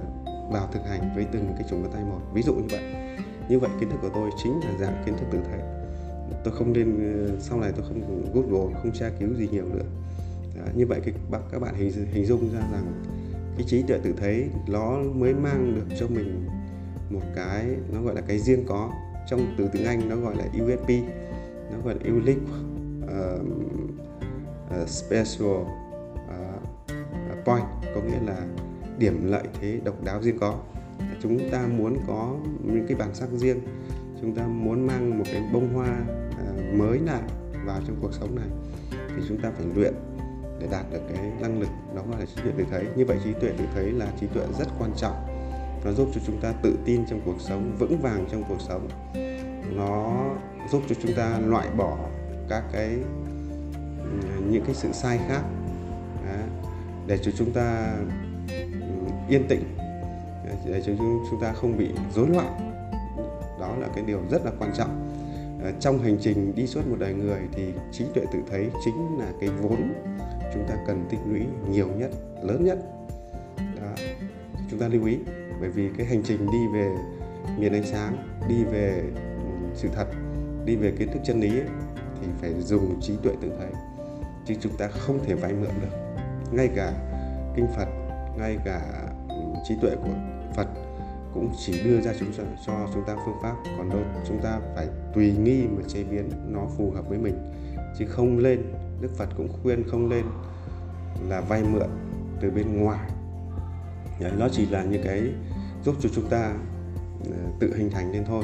vào 0.52 0.68
thực 0.72 0.86
hành 0.88 1.12
với 1.16 1.26
từng 1.32 1.54
cái 1.58 1.68
chủng 1.70 1.82
bàn 1.84 1.92
tay 1.92 2.04
một. 2.04 2.20
Ví 2.34 2.42
dụ 2.42 2.54
như 2.54 2.68
vậy. 2.72 2.82
Như 3.50 3.60
vậy 3.60 3.70
kiến 3.80 3.90
thức 3.90 3.98
của 4.02 4.10
tôi 4.14 4.30
chính 4.44 4.60
là 4.60 4.72
dạng 4.80 5.04
kiến 5.06 5.18
thức 5.18 5.26
tự 5.32 5.40
thể 5.52 5.80
tôi 6.44 6.54
không 6.54 6.74
nên 6.74 7.14
ờ, 7.14 7.36
sau 7.40 7.60
này 7.60 7.72
tôi 7.76 7.86
không 7.88 8.24
google 8.34 8.74
không 8.82 8.92
tra 8.94 9.10
cứu 9.20 9.34
gì 9.34 9.48
nhiều 9.52 9.66
nữa. 9.66 9.86
À, 10.66 10.72
như 10.76 10.86
vậy 10.86 11.02
cái, 11.06 11.14
các 11.52 11.62
bạn 11.62 11.76
hình 11.76 11.92
hình 12.12 12.26
dung 12.26 12.54
ra 12.54 12.60
rằng 12.60 13.04
cái 13.58 13.68
trí 13.68 13.82
tuệ 13.82 13.98
tự 14.04 14.14
thấy 14.18 14.50
nó 14.68 14.98
mới 15.16 15.34
mang 15.34 15.76
được 15.76 15.96
cho 16.00 16.08
mình 16.08 16.48
một 17.10 17.22
cái 17.36 17.66
nó 17.94 18.02
gọi 18.02 18.16
là 18.16 18.22
cái 18.22 18.40
riêng 18.40 18.66
có. 18.68 18.92
Trong 19.30 19.54
từ 19.58 19.70
tiếng 19.74 19.86
Anh 19.86 20.10
nó 20.10 20.16
gọi 20.16 20.36
là 20.36 20.44
USP 20.44 20.90
nó 21.72 21.78
gọi 21.86 21.96
là 21.96 22.02
unique 22.06 22.42
uh, 23.04 23.42
uh, 24.82 24.90
special 24.90 25.48
uh, 25.48 26.66
point 27.46 27.66
có 27.96 28.02
nghĩa 28.02 28.20
là 28.26 28.46
điểm 28.98 29.32
lợi 29.32 29.44
thế 29.62 29.80
độc 29.84 30.04
đáo 30.04 30.22
riêng 30.22 30.40
có. 30.40 30.60
Chúng 31.22 31.50
ta 31.52 31.68
muốn 31.68 31.98
có 32.08 32.36
những 32.64 32.86
cái 32.88 32.98
bản 32.98 33.16
sắc 33.16 33.30
riêng 33.32 33.60
chúng 34.22 34.36
ta 34.36 34.48
muốn 34.48 34.88
mang 34.88 35.18
một 35.20 35.26
cái 35.32 35.44
bông 35.54 35.74
hoa 35.74 36.00
uh, 36.30 36.80
mới 36.80 37.00
lại 37.00 37.22
vào 37.66 37.82
trong 37.88 37.96
cuộc 38.02 38.14
sống 38.14 38.36
này 38.36 38.48
thì 38.92 39.24
chúng 39.28 39.42
ta 39.42 39.52
phải 39.52 39.66
luyện 39.76 39.94
để 40.60 40.68
đạt 40.72 40.86
được 40.92 41.02
cái 41.14 41.32
năng 41.42 41.60
lực 41.60 41.70
đó 41.96 42.04
là 42.12 42.26
trí 42.26 42.42
tuệ 42.44 42.52
tự 42.58 42.66
thấy. 42.72 42.86
Như 42.96 43.06
vậy 43.06 43.18
trí 43.24 43.34
tuệ 43.34 43.52
tự 43.58 43.66
thấy 43.76 43.92
là 43.92 44.08
trí 44.20 44.28
tuệ 44.28 44.44
rất 44.60 44.68
quan 44.80 44.92
trọng 44.98 45.29
nó 45.84 45.92
giúp 45.92 46.10
cho 46.16 46.22
chúng 46.26 46.42
ta 46.42 46.52
tự 46.52 46.78
tin 46.86 47.06
trong 47.10 47.22
cuộc 47.26 47.42
sống, 47.42 47.76
vững 47.80 48.02
vàng 48.02 48.26
trong 48.32 48.44
cuộc 48.50 48.62
sống. 48.62 48.88
Nó 49.76 50.26
giúp 50.72 50.84
cho 50.90 50.96
chúng 51.02 51.14
ta 51.14 51.40
loại 51.40 51.68
bỏ 51.78 51.98
các 52.50 52.64
cái 52.74 52.98
những 54.50 54.64
cái 54.66 54.76
sự 54.76 54.92
sai 54.94 55.20
khác. 55.28 55.42
Để 57.08 57.18
cho 57.18 57.32
chúng 57.38 57.52
ta 57.52 57.98
yên 59.30 59.48
tĩnh. 59.48 59.64
Để 60.66 60.82
cho 60.86 60.94
chúng 61.30 61.42
ta 61.42 61.54
không 61.54 61.78
bị 61.78 61.90
rối 62.16 62.28
loạn. 62.28 62.72
Đó 63.60 63.76
là 63.80 63.88
cái 63.96 64.04
điều 64.08 64.20
rất 64.32 64.46
là 64.46 64.52
quan 64.60 64.72
trọng. 64.78 65.10
Ờ, 65.64 65.72
trong 65.80 66.00
hành 66.00 66.18
trình 66.22 66.56
đi 66.56 66.68
suốt 66.68 66.88
một 66.88 66.96
đời 67.00 67.14
người 67.14 67.42
thì 67.54 67.64
trí 67.92 68.06
tuệ 68.14 68.24
tự 68.34 68.40
thấy 68.52 68.70
chính 68.86 69.20
là 69.20 69.32
cái 69.40 69.50
vốn 69.50 69.94
chúng 70.54 70.66
ta 70.68 70.76
cần 70.88 71.06
tích 71.10 71.20
lũy 71.30 71.42
nhiều 71.70 71.88
nhất, 71.88 72.12
lớn 72.44 72.66
nhất. 72.66 72.80
Đó. 73.58 74.04
chúng 74.72 74.80
ta 74.80 74.88
lưu 74.88 75.06
ý 75.06 75.18
bởi 75.60 75.70
vì 75.70 75.90
cái 75.98 76.06
hành 76.06 76.22
trình 76.24 76.52
đi 76.52 76.68
về 76.74 76.96
miền 77.58 77.74
ánh 77.74 77.86
sáng 77.86 78.18
đi 78.50 78.64
về 78.64 79.04
ừ, 79.16 79.22
sự 79.76 79.90
thật 79.96 80.08
đi 80.66 80.76
về 80.76 80.92
kiến 80.92 81.12
thức 81.12 81.20
chân 81.26 81.42
lý 81.42 81.50
ấy, 81.50 81.68
thì 82.22 82.28
phải 82.42 82.54
dùng 82.62 83.02
trí 83.02 83.14
tuệ 83.24 83.34
tự 83.42 83.52
thấy. 83.58 83.72
Chứ 84.46 84.54
chúng 84.62 84.78
ta 84.78 84.88
không 84.88 85.20
thể 85.26 85.34
vay 85.34 85.54
mượn 85.54 85.72
được. 85.82 85.98
Ngay 86.52 86.70
cả 86.76 86.94
kinh 87.56 87.68
phật 87.76 87.88
ngay 88.38 88.58
cả 88.66 88.82
ừ, 89.30 89.36
trí 89.68 89.76
tuệ 89.82 89.96
của 89.96 90.14
Phật 90.56 90.68
cũng 91.34 91.52
chỉ 91.66 91.84
đưa 91.84 92.02
ra 92.02 92.14
chúng 92.20 92.32
cho 92.66 92.88
chúng 92.94 93.04
ta 93.06 93.16
phương 93.26 93.38
pháp. 93.44 93.56
Còn 93.78 93.90
đâu 93.90 94.00
chúng 94.28 94.40
ta 94.44 94.60
phải 94.76 94.88
tùy 95.16 95.34
nghi 95.44 95.68
mà 95.68 95.82
chế 95.88 96.04
biến 96.04 96.30
nó 96.48 96.62
phù 96.78 96.92
hợp 96.92 97.10
với 97.10 97.18
mình. 97.18 97.36
Chứ 98.00 98.06
không 98.06 98.38
lên 98.38 98.64
Đức 99.02 99.10
Phật 99.18 99.30
cũng 99.38 99.50
khuyên 99.64 99.84
không 99.90 100.10
lên 100.10 100.26
là 101.28 101.42
vay 101.42 101.64
mượn 101.64 101.90
từ 102.42 102.52
bên 102.52 102.84
ngoài. 102.84 103.10
Đấy, 104.20 104.32
nó 104.38 104.50
chỉ 104.52 104.66
là 104.66 104.84
những 104.84 105.04
cái 105.04 105.22
giúp 105.86 105.96
cho 106.00 106.10
chúng 106.14 106.30
ta 106.30 106.54
ờ, 107.26 107.38
tự 107.60 107.76
hình 107.76 107.90
thành 107.90 108.12
lên 108.12 108.24
thôi. 108.28 108.44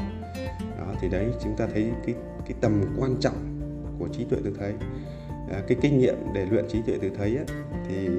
Đó 0.77 0.93
thì 1.01 1.09
đấy 1.09 1.31
chúng 1.43 1.55
ta 1.57 1.67
thấy 1.73 1.91
cái 2.05 2.15
cái 2.45 2.53
tầm 2.61 2.81
quan 2.99 3.15
trọng 3.19 3.59
của 3.99 4.07
trí 4.07 4.23
tuệ 4.23 4.39
tự 4.43 4.55
thấy. 4.59 4.73
À, 5.51 5.61
cái 5.67 5.77
kinh 5.81 5.99
nghiệm 5.99 6.15
để 6.33 6.45
luyện 6.45 6.65
trí 6.69 6.81
tuệ 6.81 6.97
tự 7.01 7.09
thấy 7.17 7.35
ấy, 7.35 7.45
thì 7.87 8.09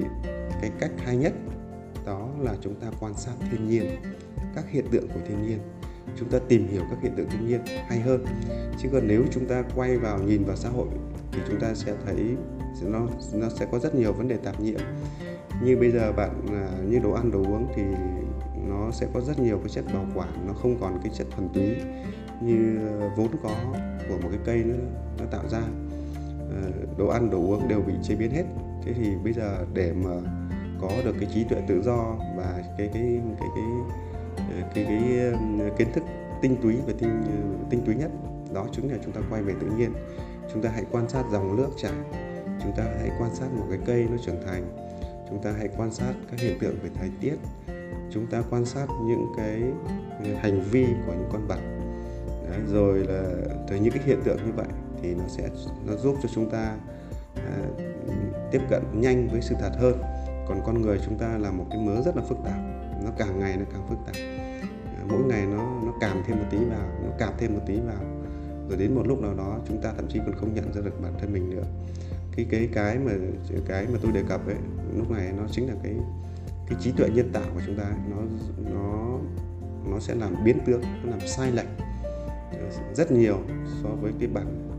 cái 0.61 0.71
cách 0.79 0.91
hay 0.97 1.17
nhất 1.17 1.33
đó 2.05 2.29
là 2.39 2.55
chúng 2.61 2.75
ta 2.75 2.87
quan 2.99 3.13
sát 3.13 3.33
thiên 3.51 3.67
nhiên 3.67 3.85
các 4.55 4.65
hiện 4.69 4.85
tượng 4.91 5.07
của 5.07 5.19
thiên 5.27 5.47
nhiên. 5.47 5.59
Chúng 6.19 6.29
ta 6.29 6.39
tìm 6.47 6.67
hiểu 6.67 6.81
các 6.89 6.97
hiện 7.01 7.15
tượng 7.15 7.29
thiên 7.29 7.47
nhiên 7.47 7.61
hay 7.87 7.99
hơn. 7.99 8.25
Chứ 8.81 8.89
còn 8.91 9.07
nếu 9.07 9.23
chúng 9.31 9.45
ta 9.45 9.63
quay 9.75 9.97
vào 9.97 10.19
nhìn 10.19 10.43
vào 10.43 10.55
xã 10.55 10.69
hội 10.69 10.87
thì 11.31 11.39
chúng 11.47 11.59
ta 11.59 11.73
sẽ 11.73 11.93
thấy 12.05 12.35
nó 12.81 13.07
nó 13.33 13.49
sẽ 13.49 13.67
có 13.71 13.79
rất 13.79 13.95
nhiều 13.95 14.13
vấn 14.13 14.27
đề 14.27 14.37
tạp 14.37 14.61
nhiễm. 14.61 14.79
Như 15.63 15.77
bây 15.77 15.91
giờ 15.91 16.11
bạn 16.11 16.31
à, 16.49 16.69
như 16.89 16.99
đồ 16.99 17.11
ăn 17.11 17.31
đồ 17.31 17.39
uống 17.39 17.67
thì 17.75 17.83
nó 18.69 18.91
sẽ 18.91 19.07
có 19.13 19.21
rất 19.21 19.39
nhiều 19.39 19.57
cái 19.57 19.69
chất 19.69 19.85
bảo 19.93 20.05
quản 20.15 20.47
nó 20.47 20.53
không 20.53 20.77
còn 20.81 20.99
cái 21.03 21.11
chất 21.15 21.27
thuần 21.31 21.49
túy 21.53 21.75
như 22.41 22.77
vốn 23.15 23.27
có 23.43 23.55
của 24.09 24.17
một 24.17 24.29
cái 24.31 24.39
cây 24.45 24.63
nữa 24.63 24.85
nó 25.19 25.25
tạo 25.31 25.43
ra. 25.49 25.61
Ờ, 26.49 26.71
đồ 26.97 27.07
ăn 27.07 27.29
đồ 27.29 27.37
uống 27.37 27.67
đều 27.67 27.81
bị 27.81 27.93
chế 28.03 28.15
biến 28.15 28.31
hết. 28.31 28.43
Thế 28.83 28.93
thì 28.93 29.15
bây 29.23 29.33
giờ 29.33 29.65
để 29.73 29.93
mà 29.93 30.11
có 30.81 30.91
được 31.05 31.15
cái 31.19 31.29
trí 31.33 31.43
tuệ 31.43 31.61
tự 31.67 31.81
do 31.81 32.15
và 32.37 32.63
cái 32.77 32.89
cái 32.93 33.21
cái 33.39 33.49
cái 33.55 33.63
ờ, 34.37 34.67
cái 34.75 34.85
cái, 34.85 35.01
cái 35.59 35.71
kiến 35.77 35.87
thức 35.93 36.03
tinh 36.41 36.55
túy 36.61 36.75
và 36.87 36.93
tinh 36.99 37.21
tinh 37.69 37.81
túy 37.85 37.95
nhất 37.95 38.11
đó 38.53 38.65
chính 38.71 38.91
là 38.91 38.97
chúng 39.03 39.13
ta 39.13 39.21
quay 39.29 39.41
về 39.41 39.53
tự 39.61 39.67
nhiên. 39.77 39.93
Chúng 40.53 40.61
ta 40.61 40.69
hãy 40.69 40.83
quan 40.91 41.09
sát 41.09 41.23
dòng 41.31 41.55
nước 41.55 41.69
chảy. 41.77 41.91
Chúng 42.63 42.71
ta 42.77 42.83
hãy 42.99 43.09
quan 43.19 43.35
sát 43.35 43.47
một 43.57 43.65
cái 43.69 43.79
cây 43.85 44.07
nó 44.11 44.17
trưởng 44.25 44.43
thành. 44.45 44.63
Chúng 45.29 45.43
ta 45.43 45.51
hãy 45.57 45.69
quan 45.77 45.93
sát 45.93 46.13
các 46.31 46.39
hiện 46.39 46.59
tượng 46.59 46.75
về 46.83 46.89
thời 46.95 47.09
tiết 47.21 47.35
chúng 48.11 48.27
ta 48.27 48.43
quan 48.49 48.65
sát 48.65 48.87
những 49.05 49.27
cái 49.37 49.61
hành 50.35 50.61
vi 50.71 50.85
của 51.05 51.13
những 51.13 51.29
con 51.31 51.47
vật. 51.47 51.59
Đấy, 52.49 52.59
rồi 52.73 52.99
là 52.99 53.23
từ 53.67 53.75
những 53.75 53.93
cái 53.93 54.03
hiện 54.05 54.19
tượng 54.23 54.37
như 54.45 54.51
vậy 54.55 54.67
thì 55.01 55.15
nó 55.15 55.23
sẽ 55.27 55.49
nó 55.85 55.93
giúp 55.95 56.15
cho 56.23 56.29
chúng 56.33 56.49
ta 56.49 56.77
à, 57.35 57.57
tiếp 58.51 58.61
cận 58.69 58.83
nhanh 58.93 59.27
với 59.27 59.41
sự 59.41 59.55
thật 59.59 59.71
hơn. 59.79 60.01
Còn 60.47 60.61
con 60.65 60.81
người 60.81 60.99
chúng 61.05 61.17
ta 61.17 61.37
là 61.37 61.51
một 61.51 61.65
cái 61.69 61.79
mớ 61.79 62.01
rất 62.01 62.15
là 62.15 62.23
phức 62.29 62.37
tạp. 62.45 62.59
Nó 63.03 63.11
càng 63.17 63.39
ngày 63.39 63.57
nó 63.57 63.65
càng 63.71 63.87
phức 63.89 63.97
tạp. 64.05 64.15
À, 64.85 65.01
mỗi 65.09 65.23
ngày 65.23 65.45
nó 65.45 65.81
nó 65.85 65.93
cảm 66.01 66.23
thêm 66.27 66.37
một 66.37 66.45
tí 66.51 66.57
vào 66.57 66.87
nó 67.03 67.09
cảm 67.17 67.33
thêm 67.37 67.53
một 67.53 67.61
tí 67.65 67.79
vào. 67.79 68.03
Rồi 68.69 68.77
đến 68.77 68.95
một 68.95 69.07
lúc 69.07 69.21
nào 69.21 69.33
đó 69.33 69.59
chúng 69.67 69.81
ta 69.81 69.93
thậm 69.97 70.07
chí 70.09 70.19
còn 70.25 70.35
không 70.35 70.53
nhận 70.53 70.73
ra 70.73 70.81
được 70.81 71.01
bản 71.01 71.13
thân 71.19 71.33
mình 71.33 71.49
nữa. 71.49 71.63
Cái 72.35 72.45
cái 72.49 72.69
cái 72.73 72.97
mà 72.97 73.11
cái 73.67 73.85
mà 73.93 73.99
tôi 74.01 74.11
đề 74.11 74.23
cập 74.29 74.47
ấy 74.47 74.55
lúc 74.95 75.11
này 75.11 75.31
nó 75.37 75.43
chính 75.51 75.67
là 75.67 75.73
cái 75.83 75.93
cái 76.69 76.77
trí 76.81 76.91
tuệ 76.91 77.09
nhân 77.09 77.29
tạo 77.33 77.43
của 77.53 77.61
chúng 77.65 77.75
ta 77.75 77.91
nó 78.09 78.17
nó 78.71 79.19
nó 79.91 79.99
sẽ 79.99 80.15
làm 80.15 80.35
biến 80.43 80.57
tướng 80.65 80.81
nó 80.81 81.09
làm 81.09 81.19
sai 81.27 81.51
lệch 81.51 81.67
ờ, 82.51 82.93
rất 82.93 83.11
nhiều 83.11 83.37
so 83.83 83.89
với 83.89 84.11
cái 84.19 84.29
bản 84.33 84.69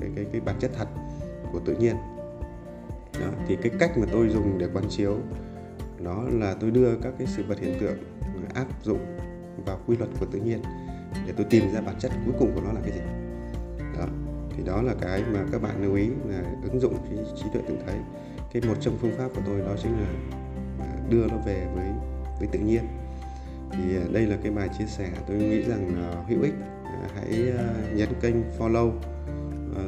cái 0.00 0.10
cái 0.16 0.26
cái 0.32 0.40
bản 0.40 0.56
chất 0.60 0.70
thật 0.78 0.88
của 1.52 1.60
tự 1.60 1.76
nhiên. 1.76 1.96
Đó, 3.20 3.26
thì 3.46 3.56
cái 3.56 3.72
cách 3.78 3.98
mà 3.98 4.06
tôi 4.12 4.28
dùng 4.28 4.58
để 4.58 4.68
quán 4.74 4.84
chiếu 4.88 5.16
đó 6.04 6.24
là 6.30 6.54
tôi 6.60 6.70
đưa 6.70 6.96
các 7.02 7.14
cái 7.18 7.26
sự 7.26 7.44
vật 7.48 7.58
hiện 7.60 7.74
tượng 7.80 7.98
ờ, 8.20 8.40
áp 8.54 8.66
dụng 8.84 9.18
vào 9.66 9.78
quy 9.86 9.96
luật 9.96 10.10
của 10.20 10.26
tự 10.26 10.38
nhiên 10.38 10.62
để 11.26 11.32
tôi 11.36 11.46
tìm 11.50 11.72
ra 11.72 11.80
bản 11.80 11.94
chất 11.98 12.12
cuối 12.24 12.34
cùng 12.38 12.54
của 12.54 12.60
nó 12.60 12.72
là 12.72 12.80
cái 12.80 12.92
gì. 12.92 13.00
Đó 13.98 14.06
thì 14.56 14.62
đó 14.64 14.82
là 14.82 14.94
cái 15.00 15.22
mà 15.32 15.44
các 15.52 15.62
bạn 15.62 15.82
lưu 15.82 15.94
ý 15.94 16.08
là 16.28 16.42
ứng 16.62 16.80
dụng 16.80 16.94
cái 17.04 17.24
trí 17.36 17.44
tuệ 17.52 17.62
tự 17.68 17.74
thấy. 17.86 17.96
Cái 18.52 18.62
một 18.68 18.74
trong 18.80 18.96
phương 19.00 19.12
pháp 19.18 19.28
của 19.34 19.42
tôi 19.46 19.60
đó 19.60 19.74
chính 19.82 19.92
là 19.92 20.08
đưa 21.10 21.26
nó 21.26 21.36
về 21.36 21.66
với 21.74 21.86
với 22.38 22.48
tự 22.52 22.58
nhiên. 22.58 22.82
Thì 23.72 23.96
à, 23.96 24.04
đây 24.12 24.26
là 24.26 24.36
cái 24.42 24.52
bài 24.52 24.68
chia 24.78 24.86
sẻ 24.86 25.10
tôi 25.26 25.36
nghĩ 25.36 25.62
rằng 25.62 25.94
là 25.96 26.22
hữu 26.28 26.42
ích 26.42 26.54
uh, 26.54 27.12
hãy 27.14 27.52
à, 27.58 27.74
nhấn 27.94 28.08
kênh 28.20 28.34
follow 28.58 28.92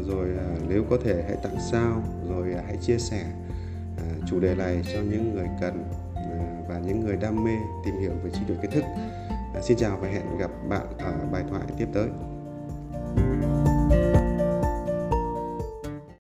rồi 0.07 0.29
nếu 0.69 0.85
có 0.91 0.99
thể 1.05 1.23
hãy 1.23 1.37
tặng 1.43 1.57
sao 1.71 2.03
rồi 2.29 2.55
hãy 2.67 2.77
chia 2.77 2.99
sẻ 2.99 3.25
chủ 4.29 4.41
đề 4.41 4.55
này 4.55 4.83
cho 4.93 5.01
những 5.11 5.35
người 5.35 5.47
cần 5.61 5.85
và 6.69 6.79
những 6.87 7.01
người 7.01 7.17
đam 7.17 7.45
mê 7.45 7.57
tìm 7.85 7.95
hiểu 8.01 8.13
về 8.25 8.31
trí 8.31 8.41
tuệ 8.49 8.57
kiến 8.63 8.71
thức. 8.71 8.85
Xin 9.63 9.77
chào 9.77 9.99
và 10.01 10.09
hẹn 10.09 10.39
gặp 10.39 10.51
bạn 10.69 10.87
ở 10.99 11.13
bài 11.33 11.45
thoại 11.51 11.63
tiếp 11.79 11.87
tới. 11.95 12.09